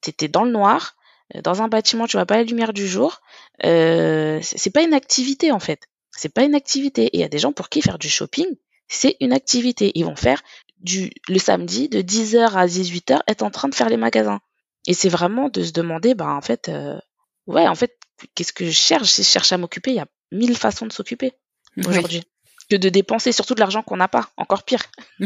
[0.00, 0.96] T'étais dans le noir,
[1.42, 3.20] dans un bâtiment, tu vois pas la lumière du jour.
[3.64, 5.88] Euh, c'est pas une activité en fait.
[6.10, 7.06] C'est pas une activité.
[7.06, 8.46] Et il y a des gens pour qui faire du shopping,
[8.88, 9.92] c'est une activité.
[9.94, 10.42] Ils vont faire
[10.80, 14.40] du le samedi de 10h à 18h être en train de faire les magasins.
[14.86, 16.70] Et c'est vraiment de se demander, bah en fait,
[17.46, 17.96] ouais, en fait,
[18.34, 19.08] qu'est-ce que je cherche?
[19.08, 21.32] Si je cherche à m'occuper, il y a mille façons de s'occuper
[21.78, 22.22] aujourd'hui.
[22.70, 24.82] Que de dépenser surtout de l'argent qu'on n'a pas, encore pire.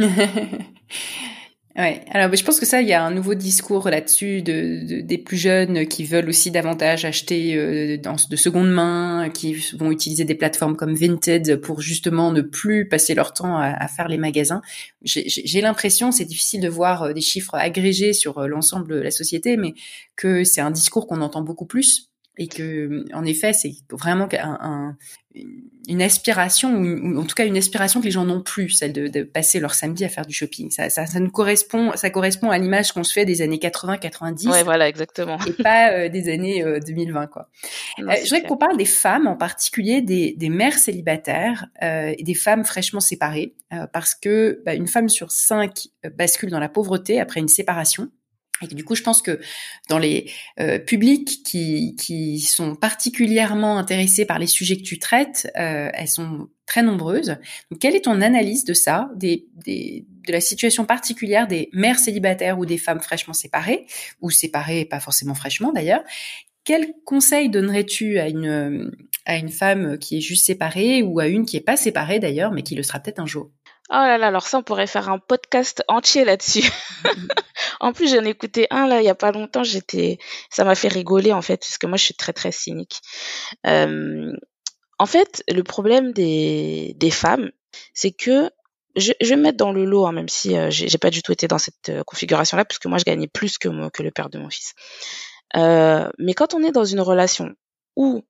[1.79, 2.05] Ouais.
[2.11, 5.37] Alors, je pense que ça, il y a un nouveau discours là-dessus de, des plus
[5.37, 10.75] jeunes qui veulent aussi davantage acheter euh, de seconde main, qui vont utiliser des plateformes
[10.75, 14.61] comme Vinted pour justement ne plus passer leur temps à, à faire les magasins.
[15.05, 19.13] J'ai l'impression, c'est difficile de voir euh, des chiffres agrégés sur euh, l'ensemble de la
[19.13, 19.75] société, mais
[20.17, 22.08] que c'est un discours qu'on entend beaucoup plus
[22.39, 24.97] et que en effet c'est vraiment un,
[25.89, 29.09] une aspiration ou, en tout cas une aspiration que les gens n'ont plus celle de,
[29.09, 30.71] de, passer leur samedi à faire du shopping.
[30.71, 33.99] Ça, ça, ça nous correspond ça correspond à l'image qu'on se fait des années 80
[33.99, 35.39] 90 ouais voilà exactement.
[35.47, 37.49] et pas euh, des années 2020 euh, quoi.
[37.99, 42.35] Euh, je voudrais qu'on parle des femmes en particulier des, des mères célibataires et des
[42.35, 43.55] femmes fraîchement séparées
[43.93, 48.11] parce que bah, une femme sur cinq bascule dans la pauvreté après une séparation
[48.63, 49.41] et du coup, je pense que
[49.89, 50.31] dans les
[50.61, 56.09] euh, publics qui, qui sont particulièrement intéressés par les sujets que tu traites, euh, elles
[56.09, 57.37] sont très nombreuses.
[57.81, 62.59] Quelle est ton analyse de ça, des, des, de la situation particulière des mères célibataires
[62.59, 63.87] ou des femmes fraîchement séparées,
[64.21, 66.03] ou séparées pas forcément fraîchement d'ailleurs?
[66.65, 68.93] Quel conseil donnerais-tu à une,
[69.25, 72.53] à une femme qui est juste séparée ou à une qui est pas séparée d'ailleurs,
[72.53, 73.51] mais qui le sera peut-être un jour?
[73.91, 76.71] Oh là là, alors ça, on pourrait faire un podcast entier là-dessus.
[77.81, 79.63] en plus, j'en ai écouté un là il y a pas longtemps.
[79.63, 80.19] J'étais,
[80.51, 83.01] ça m'a fait rigoler en fait, parce que moi, je suis très très cynique.
[83.67, 84.33] Euh,
[84.99, 87.51] en fait, le problème des, des femmes,
[87.95, 88.51] c'est que
[88.97, 91.23] je, je, vais me mettre dans le lot, hein, même si euh, j'ai pas du
[91.23, 94.11] tout été dans cette euh, configuration-là, parce que moi, je gagnais plus que, que le
[94.11, 94.75] père de mon fils.
[95.57, 97.55] Euh, mais quand on est dans une relation
[97.97, 98.23] où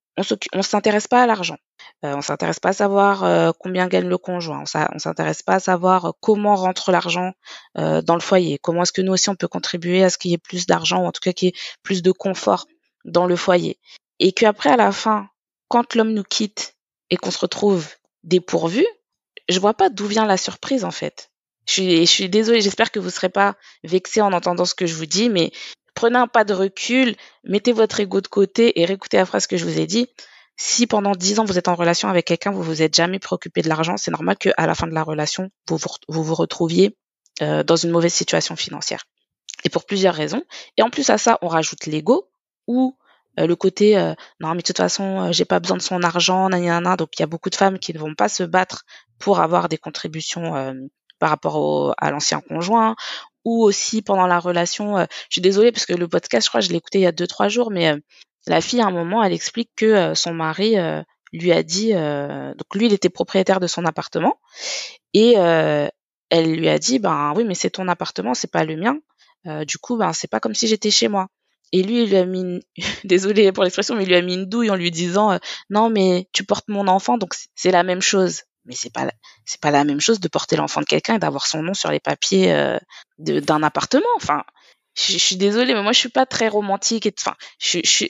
[0.52, 1.56] on s'intéresse pas à l'argent.
[2.04, 4.62] Euh, on s'intéresse pas à savoir euh, combien gagne le conjoint.
[4.62, 7.32] On s'intéresse pas à savoir euh, comment rentre l'argent
[7.76, 8.58] euh, dans le foyer.
[8.58, 11.02] Comment est-ce que nous aussi on peut contribuer à ce qu'il y ait plus d'argent
[11.02, 12.66] ou en tout cas qu'il y ait plus de confort
[13.04, 13.78] dans le foyer.
[14.18, 15.28] Et qu'après à la fin,
[15.68, 16.74] quand l'homme nous quitte
[17.10, 17.88] et qu'on se retrouve
[18.24, 18.86] dépourvu,
[19.48, 21.30] je vois pas d'où vient la surprise en fait.
[21.66, 23.54] Je suis, je suis désolée, j'espère que vous serez pas
[23.84, 25.52] vexé en entendant ce que je vous dis, mais
[25.98, 29.56] prenez un pas de recul, mettez votre ego de côté et réécoutez la phrase que
[29.56, 30.06] je vous ai dit.
[30.56, 33.62] Si pendant dix ans vous êtes en relation avec quelqu'un, vous vous êtes jamais préoccupé
[33.62, 35.76] de l'argent, c'est normal qu'à la fin de la relation, vous
[36.08, 36.96] vous, retrouviez
[37.42, 39.06] euh, dans une mauvaise situation financière.
[39.64, 40.44] Et pour plusieurs raisons.
[40.76, 42.30] Et en plus à ça, on rajoute l'ego
[42.68, 42.96] ou
[43.40, 46.48] euh, le côté euh, non mais de toute façon j'ai pas besoin de son argent,
[46.48, 46.96] nanana.
[46.96, 48.84] donc il y a beaucoup de femmes qui ne vont pas se battre
[49.18, 50.54] pour avoir des contributions
[51.18, 52.94] par rapport au, à l'ancien conjoint
[53.44, 54.98] ou aussi pendant la relation.
[54.98, 57.06] Euh, je suis désolée parce que le podcast, je crois, je l'ai écouté il y
[57.06, 57.98] a deux trois jours, mais euh,
[58.46, 60.76] la fille à un moment, elle explique que euh, son mari
[61.32, 64.40] lui a dit, donc lui, il était propriétaire de son appartement
[65.12, 68.98] et elle lui a dit, ben oui, mais c'est ton appartement, c'est pas le mien.
[69.66, 71.28] du coup, ben c'est pas comme si j'étais chez moi.
[71.72, 72.60] Et lui, il lui a mis, une...
[73.04, 76.28] désolé pour l'expression, mais il lui a mis une douille en lui disant, non, mais
[76.32, 79.10] tu portes mon enfant, donc c'est la même chose mais c'est pas
[79.44, 81.90] c'est pas la même chose de porter l'enfant de quelqu'un et d'avoir son nom sur
[81.90, 82.78] les papiers euh,
[83.18, 84.06] d'un appartement.
[84.16, 84.44] Enfin,
[84.94, 88.06] je, suis désolée, mais moi je suis pas très romantique enfin, je, je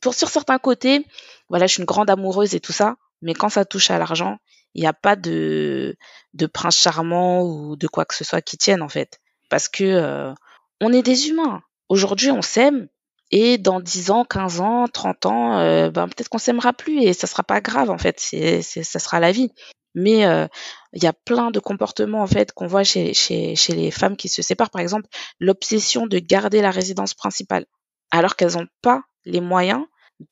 [0.00, 1.04] pour sur certains côtés,
[1.48, 4.38] voilà, je suis une grande amoureuse et tout ça, mais quand ça touche à l'argent,
[4.74, 5.96] il n'y a pas de
[6.34, 9.84] de prince charmant ou de quoi que ce soit qui tienne en fait, parce que
[9.84, 10.32] euh,
[10.80, 11.62] on est des humains.
[11.88, 12.88] Aujourd'hui, on s'aime,
[13.30, 17.12] et dans 10 ans, 15 ans, 30 ans, euh, ben, peut-être qu'on s'aimera plus et
[17.12, 19.52] ça sera pas grave en fait, c'est, ça sera la vie
[19.96, 20.46] mais euh,
[20.92, 24.16] il y a plein de comportements en fait qu'on voit chez, chez, chez les femmes
[24.16, 24.70] qui se séparent.
[24.70, 25.08] Par exemple,
[25.40, 27.64] l'obsession de garder la résidence principale,
[28.12, 29.82] alors qu'elles n'ont pas les moyens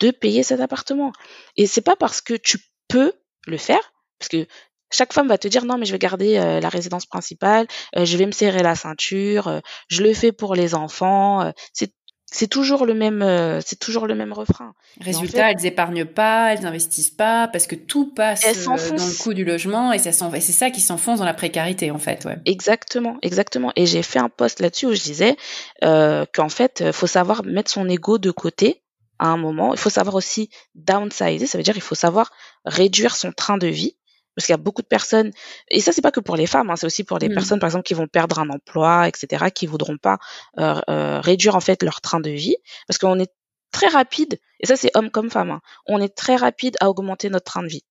[0.00, 1.12] de payer cet appartement.
[1.56, 2.58] Et c'est pas parce que tu
[2.88, 3.12] peux
[3.46, 4.46] le faire, parce que
[4.92, 8.04] chaque femme va te dire non mais je vais garder euh, la résidence principale, euh,
[8.04, 11.52] je vais me serrer la ceinture, je le fais pour les enfants.
[12.35, 14.74] C'est toujours le même, euh, c'est toujours le même refrain.
[15.01, 19.35] Résultat, elles épargnent pas, elles n'investissent pas parce que tout passe euh, dans le coût
[19.35, 22.24] du logement et ça c'est ça qui s'enfonce dans la précarité en fait.
[22.24, 22.37] Ouais.
[22.45, 23.70] Exactement, exactement.
[23.76, 25.37] Et j'ai fait un post là-dessus où je disais
[25.85, 28.82] euh, qu'en fait, faut savoir mettre son ego de côté
[29.20, 29.72] à un moment.
[29.72, 32.32] Il faut savoir aussi downsizer, ça veut dire il faut savoir
[32.64, 33.95] réduire son train de vie
[34.35, 35.30] parce qu'il y a beaucoup de personnes,
[35.68, 37.35] et ça c'est pas que pour les femmes, hein, c'est aussi pour les mmh.
[37.35, 40.18] personnes par exemple qui vont perdre un emploi, etc., qui voudront pas
[40.59, 42.57] euh, euh, réduire en fait leur train de vie,
[42.87, 43.32] parce qu'on est
[43.72, 47.30] très rapide, et ça c'est homme comme femme, hein, on est très rapide à augmenter
[47.30, 47.85] notre train de vie.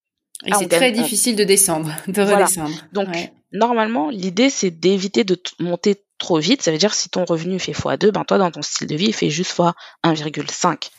[0.46, 2.76] Et ah, c'est très difficile de descendre, de redescendre.
[2.91, 3.08] Donc
[3.52, 7.72] normalement l'idée c'est d'éviter de monter trop vite, ça veut dire si ton revenu fait
[7.72, 9.60] x2, ben toi dans ton style de vie il fait juste x
[10.04, 10.89] 1,5.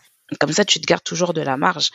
[0.40, 1.90] Comme ça, tu te gardes toujours de la marge.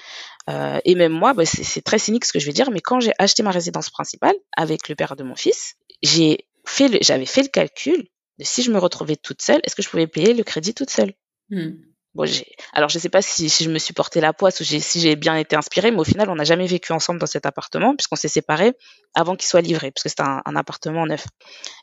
[0.50, 3.00] Euh, et même moi, bah, c'est très cynique ce que je vais dire, mais quand
[3.00, 7.42] j'ai acheté ma résidence principale avec le père de mon fils, j'ai fait j'avais fait
[7.42, 8.08] le calcul
[8.38, 10.90] de si je me retrouvais toute seule, est-ce que je pouvais payer le crédit toute
[10.90, 11.14] seule?
[11.50, 11.72] Hmm.
[12.16, 12.26] Bon,
[12.74, 15.16] alors je sais pas si, si, je me suis porté la poisse ou si j'ai
[15.16, 18.16] bien été inspirée, mais au final, on n'a jamais vécu ensemble dans cet appartement puisqu'on
[18.16, 18.74] s'est séparés
[19.14, 21.28] avant qu'il soit livré, puisque c'était un, un, appartement neuf.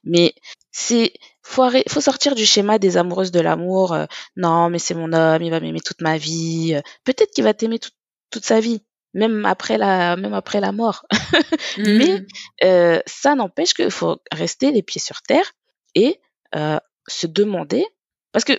[0.02, 0.34] Mais
[0.72, 1.12] c'est
[1.42, 3.92] faut, faut sortir du schéma des amoureuses de l'amour.
[3.92, 4.06] Euh,
[4.36, 6.74] non, mais c'est mon homme, il va m'aimer toute ma vie.
[6.74, 8.82] Euh, peut-être qu'il va t'aimer toute sa vie,
[9.14, 11.06] même après la, même après la mort.
[11.78, 12.26] Mais mmh.
[12.64, 15.52] euh, ça n'empêche qu'il faut rester les pieds sur terre
[15.94, 16.20] et
[16.54, 17.86] euh, se demander,
[18.32, 18.52] parce que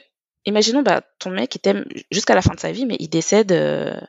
[0.48, 3.52] imaginons bah, ton mec il t'aime jusqu'à la fin de sa vie, mais il décède
[3.52, 4.00] euh,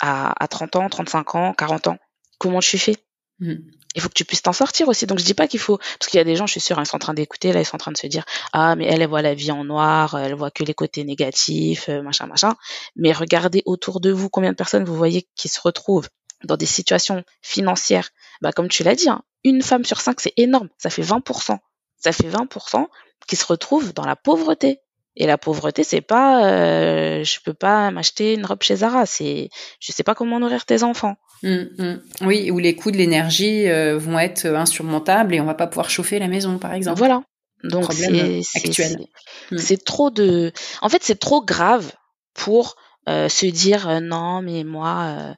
[0.00, 1.98] à, à 30 ans, 35 ans, 40 ans.
[2.38, 2.96] Comment tu fais?
[3.40, 3.54] Mmh
[3.94, 5.06] il faut que tu puisses t'en sortir aussi.
[5.06, 6.78] Donc je dis pas qu'il faut, parce qu'il y a des gens, je suis sûre,
[6.80, 8.86] ils sont en train d'écouter, là, ils sont en train de se dire, ah, mais
[8.86, 12.26] elle, elle voit la vie en noir, elle voit que les côtés négatifs, euh, machin,
[12.26, 12.54] machin.
[12.96, 16.08] Mais regardez autour de vous combien de personnes vous voyez qui se retrouvent
[16.44, 18.10] dans des situations financières.
[18.42, 20.68] Bah, comme tu l'as dit, hein, une femme sur cinq, c'est énorme.
[20.78, 21.58] Ça fait 20%.
[21.98, 22.86] Ça fait 20%
[23.26, 24.80] qui se retrouvent dans la pauvreté.
[25.16, 29.06] Et la pauvreté, c'est pas, euh, je peux pas m'acheter une robe chez Zara.
[29.06, 29.48] C'est,
[29.80, 31.16] je sais pas comment nourrir tes enfants.
[31.42, 32.00] Mmh, mmh.
[32.22, 35.90] Oui, où les coûts de l'énergie euh, vont être insurmontables et on va pas pouvoir
[35.90, 36.98] chauffer la maison, par exemple.
[36.98, 37.22] Voilà.
[37.62, 39.06] Donc c'est actuel.
[39.50, 39.58] Mmh.
[39.58, 40.52] C'est trop de.
[40.82, 41.92] En fait, c'est trop grave
[42.34, 42.76] pour
[43.08, 45.34] euh, se dire euh, non, mais moi,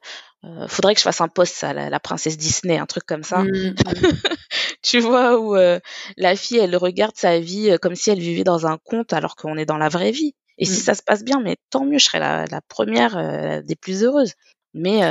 [0.47, 3.43] euh, faudrait que je fasse un post à la, princesse Disney, un truc comme ça.
[4.81, 5.55] tu vois où
[6.17, 9.57] la fille, elle regarde sa vie comme si elle vivait dans un conte alors qu'on
[9.57, 10.33] est dans la vraie vie.
[10.59, 13.75] Et si ça se passe bien, mais tant mieux, je serai la, la première des
[13.75, 14.33] plus heureuses.
[14.73, 15.01] Mais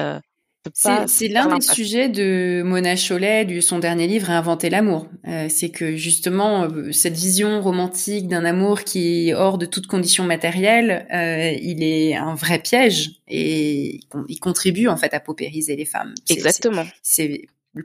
[0.75, 5.09] c'est l'un des sujets de Mona Chollet, du son dernier livre, Réinventer l'amour.
[5.27, 9.87] Euh, c'est que justement, euh, cette vision romantique d'un amour qui est hors de toute
[9.87, 15.77] condition matérielle, euh, il est un vrai piège et il contribue en fait à paupériser
[15.77, 16.15] les femmes.
[16.29, 16.85] Exactement.
[17.03, 17.43] C'est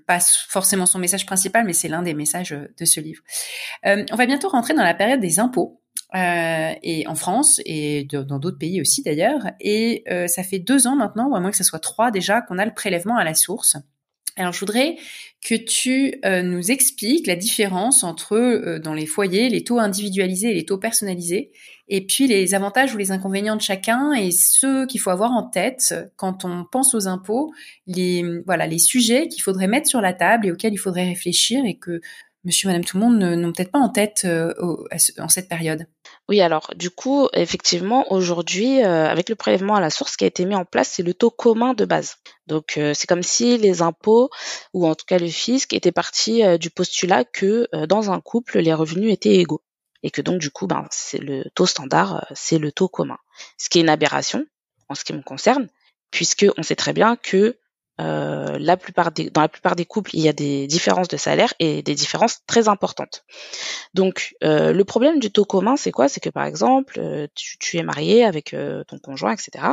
[0.08, 3.22] pas forcément son message principal, mais c'est l'un des messages de ce livre.
[3.84, 5.82] on va bientôt rentrer dans la période des impôts.
[6.14, 9.52] Euh, et en France et dans d'autres pays aussi d'ailleurs.
[9.62, 12.42] Et euh, ça fait deux ans maintenant, ou à moins que ce soit trois déjà,
[12.42, 13.78] qu'on a le prélèvement à la source.
[14.38, 14.98] Alors je voudrais
[15.46, 20.52] que tu euh, nous expliques la différence entre euh, dans les foyers les taux individualisés
[20.52, 21.52] et les taux personnalisés,
[21.88, 25.44] et puis les avantages ou les inconvénients de chacun et ce qu'il faut avoir en
[25.44, 27.54] tête quand on pense aux impôts,
[27.88, 31.66] les voilà les sujets qu'il faudrait mettre sur la table et auxquels il faudrait réfléchir
[31.66, 32.02] et que
[32.44, 34.54] monsieur, madame, tout le monde n'ont peut-être pas en tête euh,
[35.20, 35.88] en cette période.
[36.32, 40.28] Oui, alors du coup, effectivement, aujourd'hui, euh, avec le prélèvement à la source qui a
[40.28, 42.20] été mis en place, c'est le taux commun de base.
[42.48, 44.30] Donc euh, c'est comme si les impôts,
[44.74, 48.74] ou en tout cas le fisc, était parti du postulat que dans un couple, les
[48.74, 49.62] revenus étaient égaux.
[50.04, 53.18] Et que donc du coup, ben, c'est le taux standard, c'est le taux commun.
[53.58, 54.46] Ce qui est une aberration
[54.88, 55.68] en ce qui me concerne,
[56.12, 57.58] puisque on sait très bien que
[58.02, 61.54] euh, la plupart dans la plupart des couples, il y a des différences de salaire
[61.60, 63.24] et des différences très importantes.
[63.94, 66.10] Donc, euh, le problème du taux commun, c'est quoi?
[66.10, 68.56] C'est que par exemple, euh, tu, es marié avec
[68.88, 69.66] ton conjoint, etc.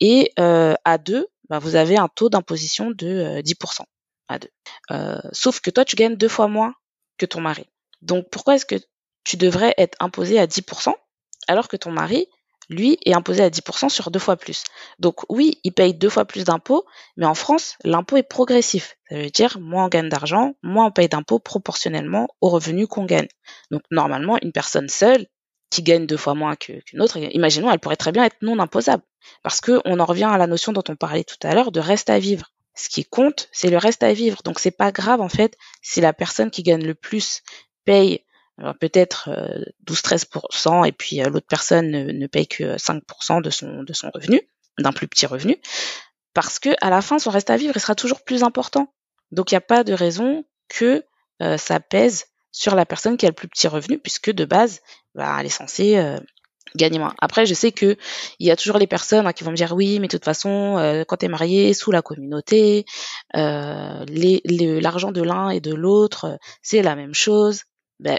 [0.00, 3.82] Et à deux, bah, vous avez un taux d'imposition de 10%
[4.28, 4.50] à deux.
[5.32, 6.74] sauf que toi, tu gagnes deux fois moins
[7.18, 7.66] que ton mari.
[8.02, 8.76] Donc, pourquoi est-ce que
[9.24, 10.94] tu devrais être imposé à 10%
[11.48, 12.26] alors que ton mari,
[12.68, 14.64] lui, est imposé à 10% sur deux fois plus.
[14.98, 16.84] Donc oui, il paye deux fois plus d'impôts,
[17.16, 18.96] mais en France, l'impôt est progressif.
[19.08, 23.04] Ça veut dire, moins on gagne d'argent, moins on paye d'impôts proportionnellement aux revenus qu'on
[23.04, 23.28] gagne.
[23.70, 25.26] Donc normalement, une personne seule,
[25.70, 29.02] qui gagne deux fois moins qu'une autre, imaginons, elle pourrait très bien être non imposable.
[29.42, 31.80] Parce que on en revient à la notion dont on parlait tout à l'heure de
[31.80, 32.52] reste à vivre.
[32.76, 34.38] Ce qui compte, c'est le reste à vivre.
[34.44, 37.42] Donc c'est pas grave en fait si la personne qui gagne le plus
[37.84, 38.23] paye
[38.80, 39.30] peut-être
[39.86, 44.10] 12-13% euh, et puis euh, l'autre personne ne, paye que 5% de son, de son
[44.14, 44.40] revenu,
[44.78, 45.56] d'un plus petit revenu,
[46.34, 48.92] parce que à la fin, son reste à vivre il sera toujours plus important.
[49.32, 51.04] Donc il n'y a pas de raison que
[51.42, 54.80] euh, ça pèse sur la personne qui a le plus petit revenu, puisque de base,
[55.14, 55.96] bah, elle est censée
[56.76, 57.14] gagne moins.
[57.20, 57.96] Après, je sais que
[58.38, 60.24] il y a toujours les personnes hein, qui vont me dire oui, mais de toute
[60.24, 62.84] façon, euh, quand tu es marié sous la communauté,
[63.36, 67.62] euh, l'argent de l'un et de l'autre, c'est la même chose.
[68.00, 68.18] Ben,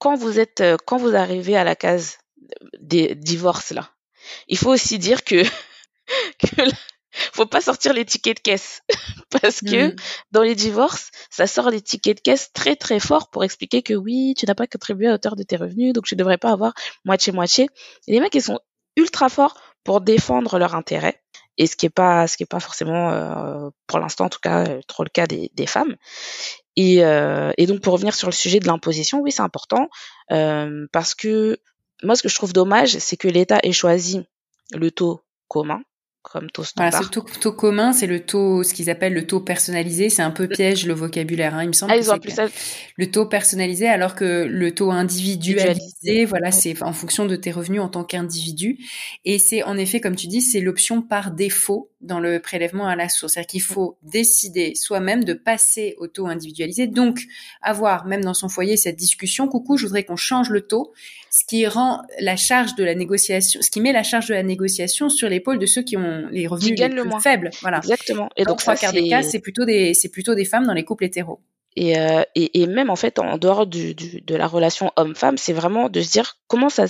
[0.00, 2.18] quand, vous êtes, euh, quand vous arrivez à la case
[2.80, 3.90] des divorces là,
[4.48, 5.44] il faut aussi dire que,
[6.40, 6.62] que
[7.32, 8.82] faut pas sortir les tickets de caisse
[9.42, 9.96] parce que mmh.
[10.32, 13.94] dans les divorces, ça sort les tickets de caisse très très fort pour expliquer que
[13.94, 16.72] oui, tu n'as pas contribué à hauteur de tes revenus, donc tu devrais pas avoir
[17.04, 17.68] moitié moitié.
[18.06, 18.60] Et les mecs ils sont
[18.96, 21.22] ultra forts pour défendre leur intérêt
[21.56, 24.40] et ce qui est pas ce qui est pas forcément euh, pour l'instant en tout
[24.42, 25.96] cas euh, trop le cas des, des femmes.
[26.76, 29.88] Et, euh, donc pour revenir sur le sujet de l'imposition, oui c'est important
[30.30, 31.58] euh, parce que
[32.02, 34.22] moi ce que je trouve dommage, c'est que l'État ait choisi
[34.74, 35.82] le taux commun
[36.22, 36.90] comme taux standard.
[36.90, 40.10] Voilà, ce taux, taux commun, c'est le taux, ce qu'ils appellent le taux personnalisé.
[40.10, 41.92] C'est un peu piège le vocabulaire, hein, il me semble.
[41.92, 42.46] Ah, ils ont appelé ça...
[42.96, 47.80] Le taux personnalisé, alors que le taux individualisé, voilà, c'est en fonction de tes revenus
[47.80, 48.78] en tant qu'individu.
[49.24, 52.96] Et c'est en effet, comme tu dis, c'est l'option par défaut dans le prélèvement à
[52.96, 53.34] la source.
[53.34, 56.86] C'est-à-dire qu'il faut décider soi-même de passer au taux individualisé.
[56.86, 57.24] Donc,
[57.62, 60.92] avoir, même dans son foyer, cette discussion, coucou, je voudrais qu'on change le taux
[61.30, 64.42] ce qui rend la charge de la négociation, ce qui met la charge de la
[64.42, 67.20] négociation sur l'épaule de ceux qui ont les revenus les plus moins.
[67.20, 67.50] faibles.
[67.60, 67.78] Voilà.
[67.78, 68.28] Exactement.
[68.36, 70.84] Et donc, trois quarts des cas, c'est plutôt des, c'est plutôt des femmes dans les
[70.84, 71.40] couples hétéros.
[71.76, 75.38] Et, euh, et, et, même en fait, en dehors du, du, de la relation homme-femme,
[75.38, 76.86] c'est vraiment de se dire comment ça,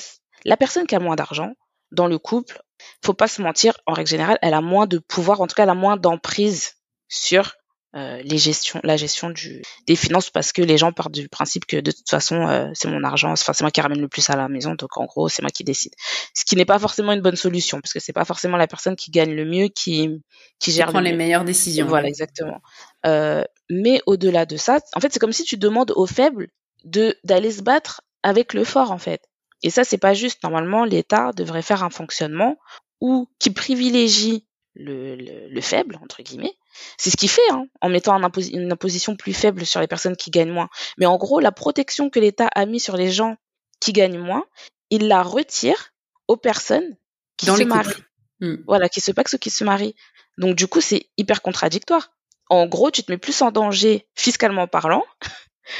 [0.46, 1.52] la personne qui a moins d'argent
[1.92, 2.62] dans le couple,
[3.04, 5.64] faut pas se mentir, en règle générale, elle a moins de pouvoir, en tout cas,
[5.64, 6.76] elle a moins d'emprise
[7.08, 7.56] sur
[7.96, 11.66] euh, les gestions, la gestion du, des finances parce que les gens partent du principe
[11.66, 14.30] que de toute façon euh, c'est mon argent, enfin c'est moi qui ramène le plus
[14.30, 15.92] à la maison, donc en gros c'est moi qui décide.
[16.32, 18.94] Ce qui n'est pas forcément une bonne solution parce que c'est pas forcément la personne
[18.94, 20.08] qui gagne le mieux qui
[20.60, 20.86] qui gère.
[20.86, 21.86] Qui prend les meilleures décisions.
[21.86, 22.60] Voilà exactement.
[23.06, 26.46] Euh, mais au-delà de ça, en fait c'est comme si tu demandes aux faibles
[26.84, 29.22] de d'aller se battre avec le fort en fait.
[29.64, 30.44] Et ça c'est pas juste.
[30.44, 32.56] Normalement l'État devrait faire un fonctionnement
[33.00, 36.54] où qui privilégie le, le, le faible entre guillemets
[36.98, 40.30] c'est ce qu'il fait hein, en mettant une imposition plus faible sur les personnes qui
[40.30, 40.68] gagnent moins.
[40.98, 43.36] Mais en gros, la protection que l'État a mis sur les gens
[43.80, 44.44] qui gagnent moins,
[44.90, 45.92] il la retire
[46.28, 46.96] aux personnes
[47.36, 48.04] qui se marient.
[48.40, 48.56] Hmm.
[48.66, 49.94] Voilà, qui se paxent ou qui se marient.
[50.38, 52.10] Donc du coup, c'est hyper contradictoire.
[52.48, 55.04] En gros, tu te mets plus en danger fiscalement parlant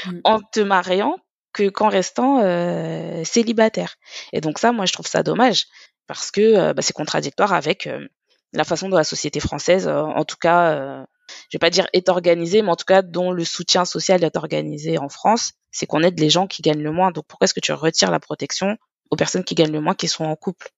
[0.05, 0.19] hmm.
[0.23, 1.17] en te mariant
[1.53, 3.95] que qu'en restant euh, célibataire.
[4.33, 5.67] Et donc ça, moi, je trouve ça dommage
[6.07, 8.07] parce que euh, bah, c'est contradictoire avec euh,
[8.53, 11.03] la façon dont la société française, euh, en tout cas, euh,
[11.49, 14.35] je vais pas dire est organisée, mais en tout cas dont le soutien social est
[14.35, 17.11] organisé en France, c'est qu'on aide les gens qui gagnent le moins.
[17.11, 18.77] Donc pourquoi est-ce que tu retires la protection
[19.09, 20.69] aux personnes qui gagnent le moins qui sont en couple?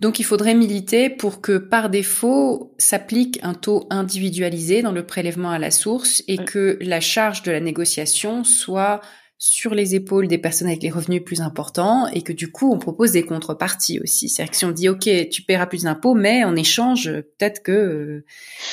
[0.00, 5.50] Donc il faudrait militer pour que par défaut s'applique un taux individualisé dans le prélèvement
[5.50, 6.44] à la source et mm.
[6.44, 9.00] que la charge de la négociation soit
[9.42, 12.78] sur les épaules des personnes avec les revenus plus importants et que du coup on
[12.78, 14.28] propose des contreparties aussi.
[14.28, 17.72] C'est-à-dire que si on dit ok tu paieras plus d'impôts mais en échange peut-être que
[17.72, 18.24] euh,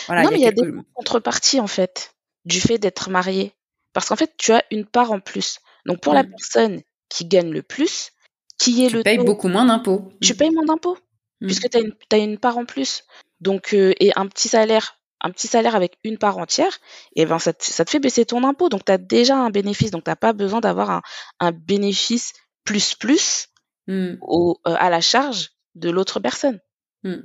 [0.08, 0.24] voilà.
[0.24, 2.14] Non il y a, mais il y a des contreparties en fait
[2.44, 3.54] du fait d'être marié
[3.94, 5.60] parce qu'en fait tu as une part en plus.
[5.86, 6.30] Donc pour la mm.
[6.32, 8.12] personne qui gagne le plus,
[8.60, 10.12] qui est tu le payes beaucoup moins d'impôts.
[10.22, 10.98] Tu payes moins d'impôts
[11.40, 11.46] mm.
[11.46, 13.06] puisque tu as, as une part en plus.
[13.40, 16.78] Donc euh, et un petit salaire un petit salaire avec une part entière,
[17.16, 18.70] et ben ça te, ça te fait baisser ton impôt.
[18.70, 19.92] Donc tu as déjà un bénéfice.
[19.92, 21.02] Donc tu n'as pas besoin d'avoir un,
[21.40, 23.48] un, bénéfice plus plus
[23.88, 24.16] mmh.
[24.22, 26.60] au, euh, à la charge de l'autre personne.
[27.04, 27.16] Mmh.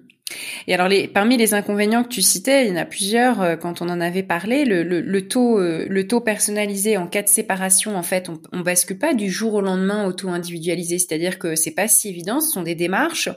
[0.67, 3.83] Et alors, parmi les inconvénients que tu citais, il y en a plusieurs euh, quand
[3.83, 4.65] on en avait parlé.
[4.69, 9.31] Euh, le taux personnalisé en cas de séparation, en fait, on, on bascule pas du
[9.31, 10.99] jour au lendemain au taux individualisé.
[10.99, 12.41] C'est-à-dire que c'est pas si évident.
[12.41, 13.29] Ce sont des démarches,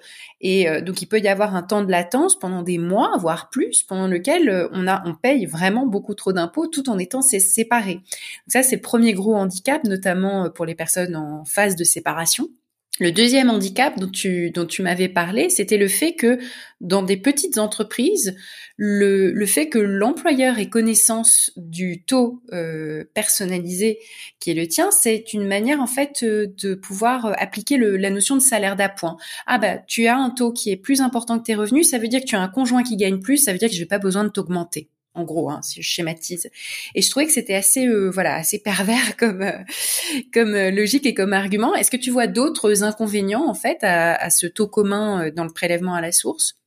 [0.42, 3.50] et euh, donc il peut y avoir un temps de latence pendant des mois, voire
[3.50, 7.96] plus, pendant lequel on a, on paye vraiment beaucoup trop d'impôts tout en étant séparés.
[7.96, 8.04] Donc
[8.50, 12.50] ça, c'est le premier gros handicap, notamment pour les personnes en phase de séparation.
[13.02, 16.40] Le deuxième handicap dont tu, m'avais parlé, c'était le fait que
[16.80, 18.38] dans des petites entreprises,
[18.78, 24.00] le, fait que l'employeur ait connaissance du taux euh, personnalisé
[24.40, 28.10] qui est le tien, c'est une manière en fait euh, de pouvoir euh, appliquer la
[28.10, 29.18] notion de salaire d'appoint.
[29.46, 32.08] Ah bah tu as un taux qui est plus important que tes revenus, ça veut
[32.08, 33.88] dire que tu as un conjoint qui gagne plus, ça veut dire que je n'ai
[33.88, 36.50] pas besoin de t'augmenter en gros, hein, si je schématise.
[36.94, 39.58] Et je trouvais que c'était assez, euh, voilà, assez pervers comme, euh,
[40.34, 41.74] comme euh, logique et comme argument.
[41.76, 45.52] Est-ce que tu vois d'autres inconvénients en fait à, à, ce taux commun dans le
[45.52, 46.58] prélèvement à la source?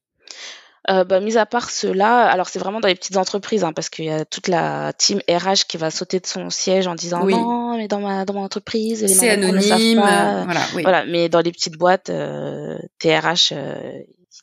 [0.91, 3.91] Euh, bah, mis à part cela, alors c'est vraiment dans les petites entreprises, hein, parce
[3.91, 7.25] qu'il y a toute la team RH qui va sauter de son siège en disant
[7.25, 7.35] oui.
[7.35, 10.83] non, mais dans ma dans mon entreprise, c'est anonyme, voilà, oui.
[10.83, 11.05] voilà.
[11.05, 13.53] Mais dans les petites boîtes, euh, TRH,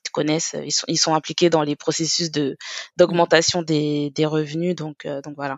[0.03, 2.57] te connaissent, ils sont, ils sont impliqués dans les processus de
[2.97, 5.57] d'augmentation des, des revenus, donc euh, donc voilà.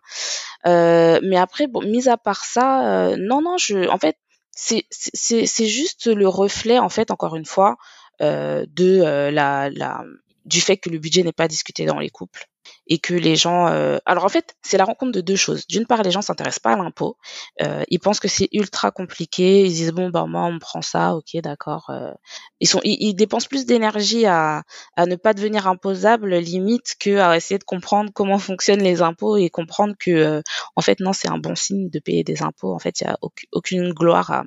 [0.65, 4.17] Euh, mais après, bon, mis à part ça, euh, non non, je, en fait,
[4.51, 7.77] c'est juste le reflet en fait encore une fois
[8.21, 10.03] euh, de euh, la, la
[10.45, 12.47] du fait que le budget n'est pas discuté dans les couples
[12.87, 13.97] et que les gens euh...
[14.05, 15.65] alors en fait c'est la rencontre de deux choses.
[15.67, 17.17] D'une part les gens s'intéressent pas à l'impôt
[17.61, 20.81] euh, ils pensent que c'est ultra compliqué ils disent bon bah moi on me prend
[20.81, 22.13] ça ok d'accord euh.
[22.59, 24.63] ils sont ils, ils, dépensent plus d'énergie à
[24.95, 29.37] à ne pas devenir imposable limite que à essayer de comprendre comment fonctionnent les impôts
[29.37, 30.41] et comprendre que euh,
[30.75, 32.73] en fait non c'est un bon signe de payer des impôts.
[32.73, 33.17] En fait il y a
[33.51, 34.43] aucune, gloire à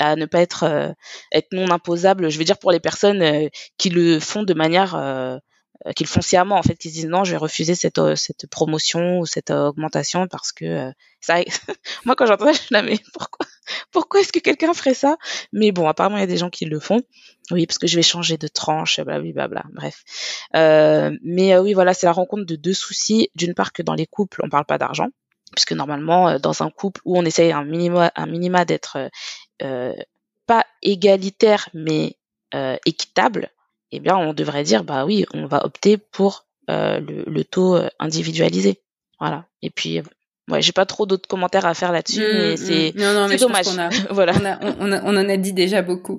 [0.00, 0.92] à ne pas être euh,
[1.32, 2.28] être non imposable.
[2.28, 3.48] Je veux dire pour les personnes euh,
[3.78, 4.94] qui le font de manière
[5.96, 9.26] qu'ils font sciemment en fait qu'ils disent non je vais refuser cette cette promotion ou
[9.26, 11.36] cette augmentation parce que ça
[12.04, 13.46] moi quand j'entends je me dis mais pourquoi
[13.90, 15.16] pourquoi est-ce que quelqu'un ferait ça?
[15.52, 17.00] Mais bon apparemment il y a des gens qui le font.
[17.50, 20.04] Oui parce que je vais changer de tranche blablabla bref.
[20.54, 23.30] Euh, mais oui voilà c'est la rencontre de deux soucis.
[23.34, 25.08] D'une part que dans les couples on parle pas d'argent
[25.54, 29.10] puisque normalement dans un couple où on essaye un minima un minima d'être
[29.62, 29.94] euh,
[30.46, 32.16] pas égalitaire mais
[32.54, 33.50] euh, équitable,
[33.94, 37.78] eh bien on devrait dire bah oui, on va opter pour euh, le, le, taux
[37.98, 38.80] individualisé.
[39.18, 39.46] Voilà.
[39.62, 40.00] Et puis
[40.50, 43.36] Ouais, j'ai pas trop d'autres commentaires à faire là-dessus, mmh, mais c'est mmh.
[43.38, 43.66] dommage.
[43.68, 44.34] On a, voilà.
[44.38, 46.18] On, a, on, a, on, en a dit déjà beaucoup.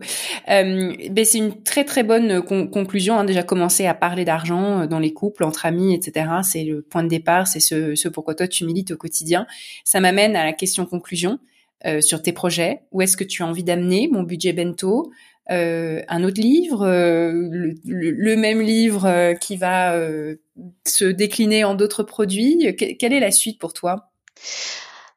[0.49, 3.19] Euh, ben c'est une très très bonne con conclusion.
[3.19, 6.27] Hein, déjà commencer à parler d'argent dans les couples, entre amis, etc.
[6.41, 7.45] C'est le point de départ.
[7.45, 9.45] C'est ce, ce pourquoi toi tu milites au quotidien.
[9.83, 11.37] Ça m'amène à la question conclusion.
[11.85, 15.11] Euh, sur tes projets Où est-ce que tu as envie d'amener mon budget bento?
[15.51, 20.35] Euh, un autre livre, euh, le, le, même livre euh, qui va euh,
[20.85, 22.75] se décliner en d'autres produits.
[22.75, 24.09] quelle est la suite pour toi?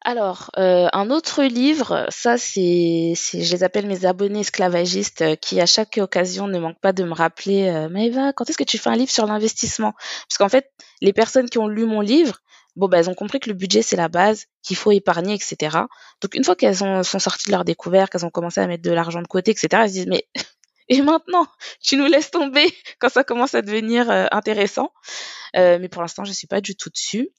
[0.04, 5.98] Alors, un autre livre, ça c'est, je les appelle mes abonnés esclavagistes qui à chaque
[5.98, 8.96] occasion ne manquent pas de me rappeler, euh, Eva, quand est-ce que tu fais un
[8.96, 9.92] livre sur l'investissement?
[10.28, 10.70] Parce qu'en fait,
[11.02, 12.38] les personnes qui ont lu mon livre,
[12.78, 15.78] bon, bah, elles ont compris que le budget, c'est la base, qu'il faut épargner, etc.
[16.22, 18.92] Donc, une fois qu'elles sont sorties de leur découverte, qu'elles ont commencé à mettre de
[18.92, 20.26] l'argent de côté, etc., elles se disent, mais,
[20.88, 21.46] et maintenant,
[21.82, 22.66] tu nous laisses tomber
[23.00, 24.92] quand ça commence à devenir euh, intéressant.
[25.56, 27.30] Euh, mais pour l'instant, je suis pas du tout dessus.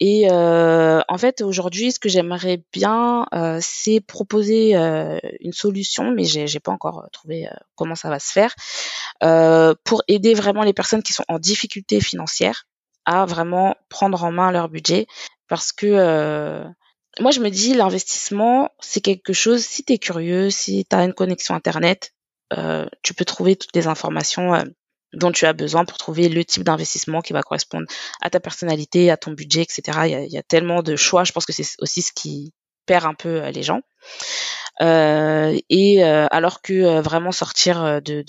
[0.00, 3.26] Et euh, en fait, aujourd'hui, ce que j'aimerais bien,
[3.60, 8.54] c'est proposer une solution, mais j'ai, j'ai pas encore trouvé comment ça va se faire,
[9.82, 12.66] pour aider vraiment les personnes qui sont en difficulté financière
[13.08, 15.06] à vraiment prendre en main leur budget
[15.48, 16.62] parce que euh,
[17.20, 21.04] moi je me dis l'investissement c'est quelque chose si tu es curieux si tu as
[21.04, 22.12] une connexion internet
[22.52, 24.62] euh, tu peux trouver toutes les informations euh,
[25.14, 27.86] dont tu as besoin pour trouver le type d'investissement qui va correspondre
[28.20, 30.94] à ta personnalité à ton budget etc il y a, il y a tellement de
[30.94, 31.24] choix.
[31.24, 32.52] Je pense que c'est aussi ce qui
[32.96, 33.80] un peu les gens.
[34.80, 38.24] Euh, et euh, alors que euh, vraiment sortir du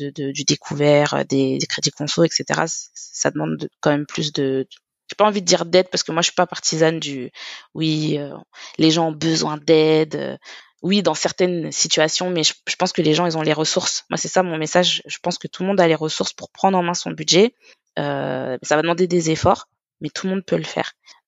[0.48, 4.68] découvert, des, crédits conso, etc., ça demande quand même plus de,
[5.10, 7.32] j'ai pas envie de dire d'aide parce que moi je suis pas partisane du
[7.74, 8.36] oui euh,
[8.78, 10.38] les gens ont besoin d'aide euh,
[10.82, 14.06] oui dans certaines situations mais je, pense que les gens ils ont les ressources.
[14.10, 15.02] Moi c'est ça mon message.
[15.06, 17.54] Je pense que tout le monde a les ressources pour prendre en main son budget.
[17.98, 19.68] Euh, ça va demander des efforts
[20.02, 20.94] mais tout le monde peut le faire.
[20.94, 21.19] euh,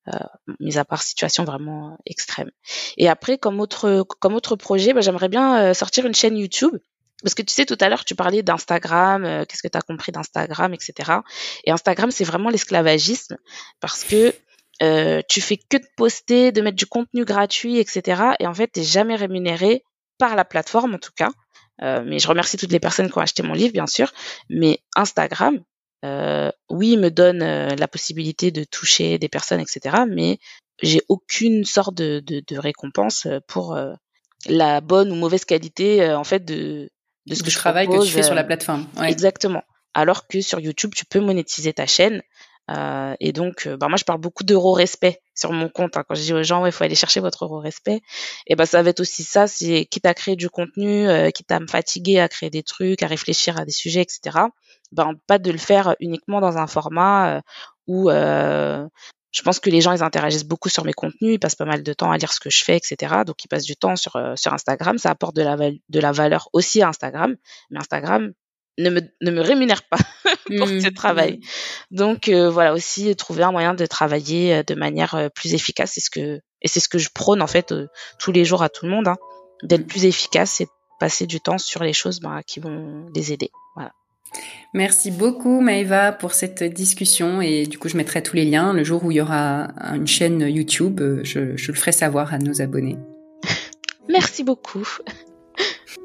[0.60, 2.52] mis à part situation vraiment extrême.
[2.98, 6.76] Et après, comme autre comme autre projet, bah, j'aimerais bien euh, sortir une chaîne YouTube.
[7.24, 9.82] Parce que tu sais, tout à l'heure, tu parlais d'Instagram, euh, qu'est-ce que tu as
[9.82, 11.20] compris d'Instagram, etc.
[11.66, 13.38] Et Instagram, c'est vraiment l'esclavagisme
[13.80, 14.34] parce que
[14.82, 18.24] euh, tu fais que de poster, de mettre du contenu gratuit, etc.
[18.40, 19.84] Et en fait, tu jamais rémunéré
[20.18, 21.32] par la plateforme, en tout cas.
[21.84, 24.12] Euh, mais je remercie toutes les personnes qui ont acheté mon livre, bien sûr.
[24.50, 25.60] Mais Instagram,
[26.04, 30.04] euh, oui, me donne euh, la possibilité de toucher des personnes, etc.
[30.08, 30.40] Mais
[30.82, 33.94] j'ai aucune sorte de, de, de, récompense euh, pour euh,
[34.48, 36.90] la bonne ou mauvaise qualité en fait de,
[37.28, 38.88] de ce du que travail propose, que tu fais sur la plateforme.
[38.98, 39.12] Ouais.
[39.12, 39.64] Exactement.
[39.94, 42.24] Alors que sur YouTube, tu peux monétiser ta chaîne.
[42.70, 45.98] Euh, et donc, bah, moi, je parle beaucoup d'euro-respect sur mon compte.
[45.98, 46.04] Hein.
[46.08, 48.02] Quand je dis aux gens, il ouais, faut aller chercher votre euro-respect,
[48.48, 51.52] et ben ça va être aussi ça, c'est quitte à créer du contenu, euh, quitte
[51.52, 54.48] à me fatiguer à créer des trucs, à réfléchir à des sujets, etc
[54.92, 57.42] ben, pas de le faire uniquement dans un format euh,
[57.88, 58.88] où euh,
[59.32, 61.84] je pense que les gens ils interagissent beaucoup sur mes contenus, ils passent pas mal
[61.84, 63.24] de temps à lire ce que je fais, etc.
[63.26, 66.12] Donc ils passent du temps sur euh, sur Instagram, ça apporte de la de la
[66.12, 67.36] valeur aussi à Instagram,
[67.70, 68.34] mais Instagram
[68.78, 69.98] ne me ne me rémunère pas
[70.58, 71.40] pour mmh, ce travail.
[71.40, 71.96] Mmh.
[71.96, 75.92] Donc euh, voilà aussi trouver un moyen de travailler euh, de manière euh, plus efficace,
[75.96, 77.74] c'est ce que et c'est ce que je prône en fait
[78.20, 79.18] tous les jours à tout le monde, hein,
[79.64, 79.88] d'être mmh.
[79.88, 80.70] plus efficace et de
[81.00, 83.50] passer du temps sur les choses ben, qui vont les aider.
[83.76, 83.92] Voilà.
[84.74, 88.84] Merci beaucoup Maëva pour cette discussion et du coup je mettrai tous les liens le
[88.84, 92.62] jour où il y aura une chaîne YouTube, je, je le ferai savoir à nos
[92.62, 92.98] abonnés.
[94.10, 94.88] Merci beaucoup.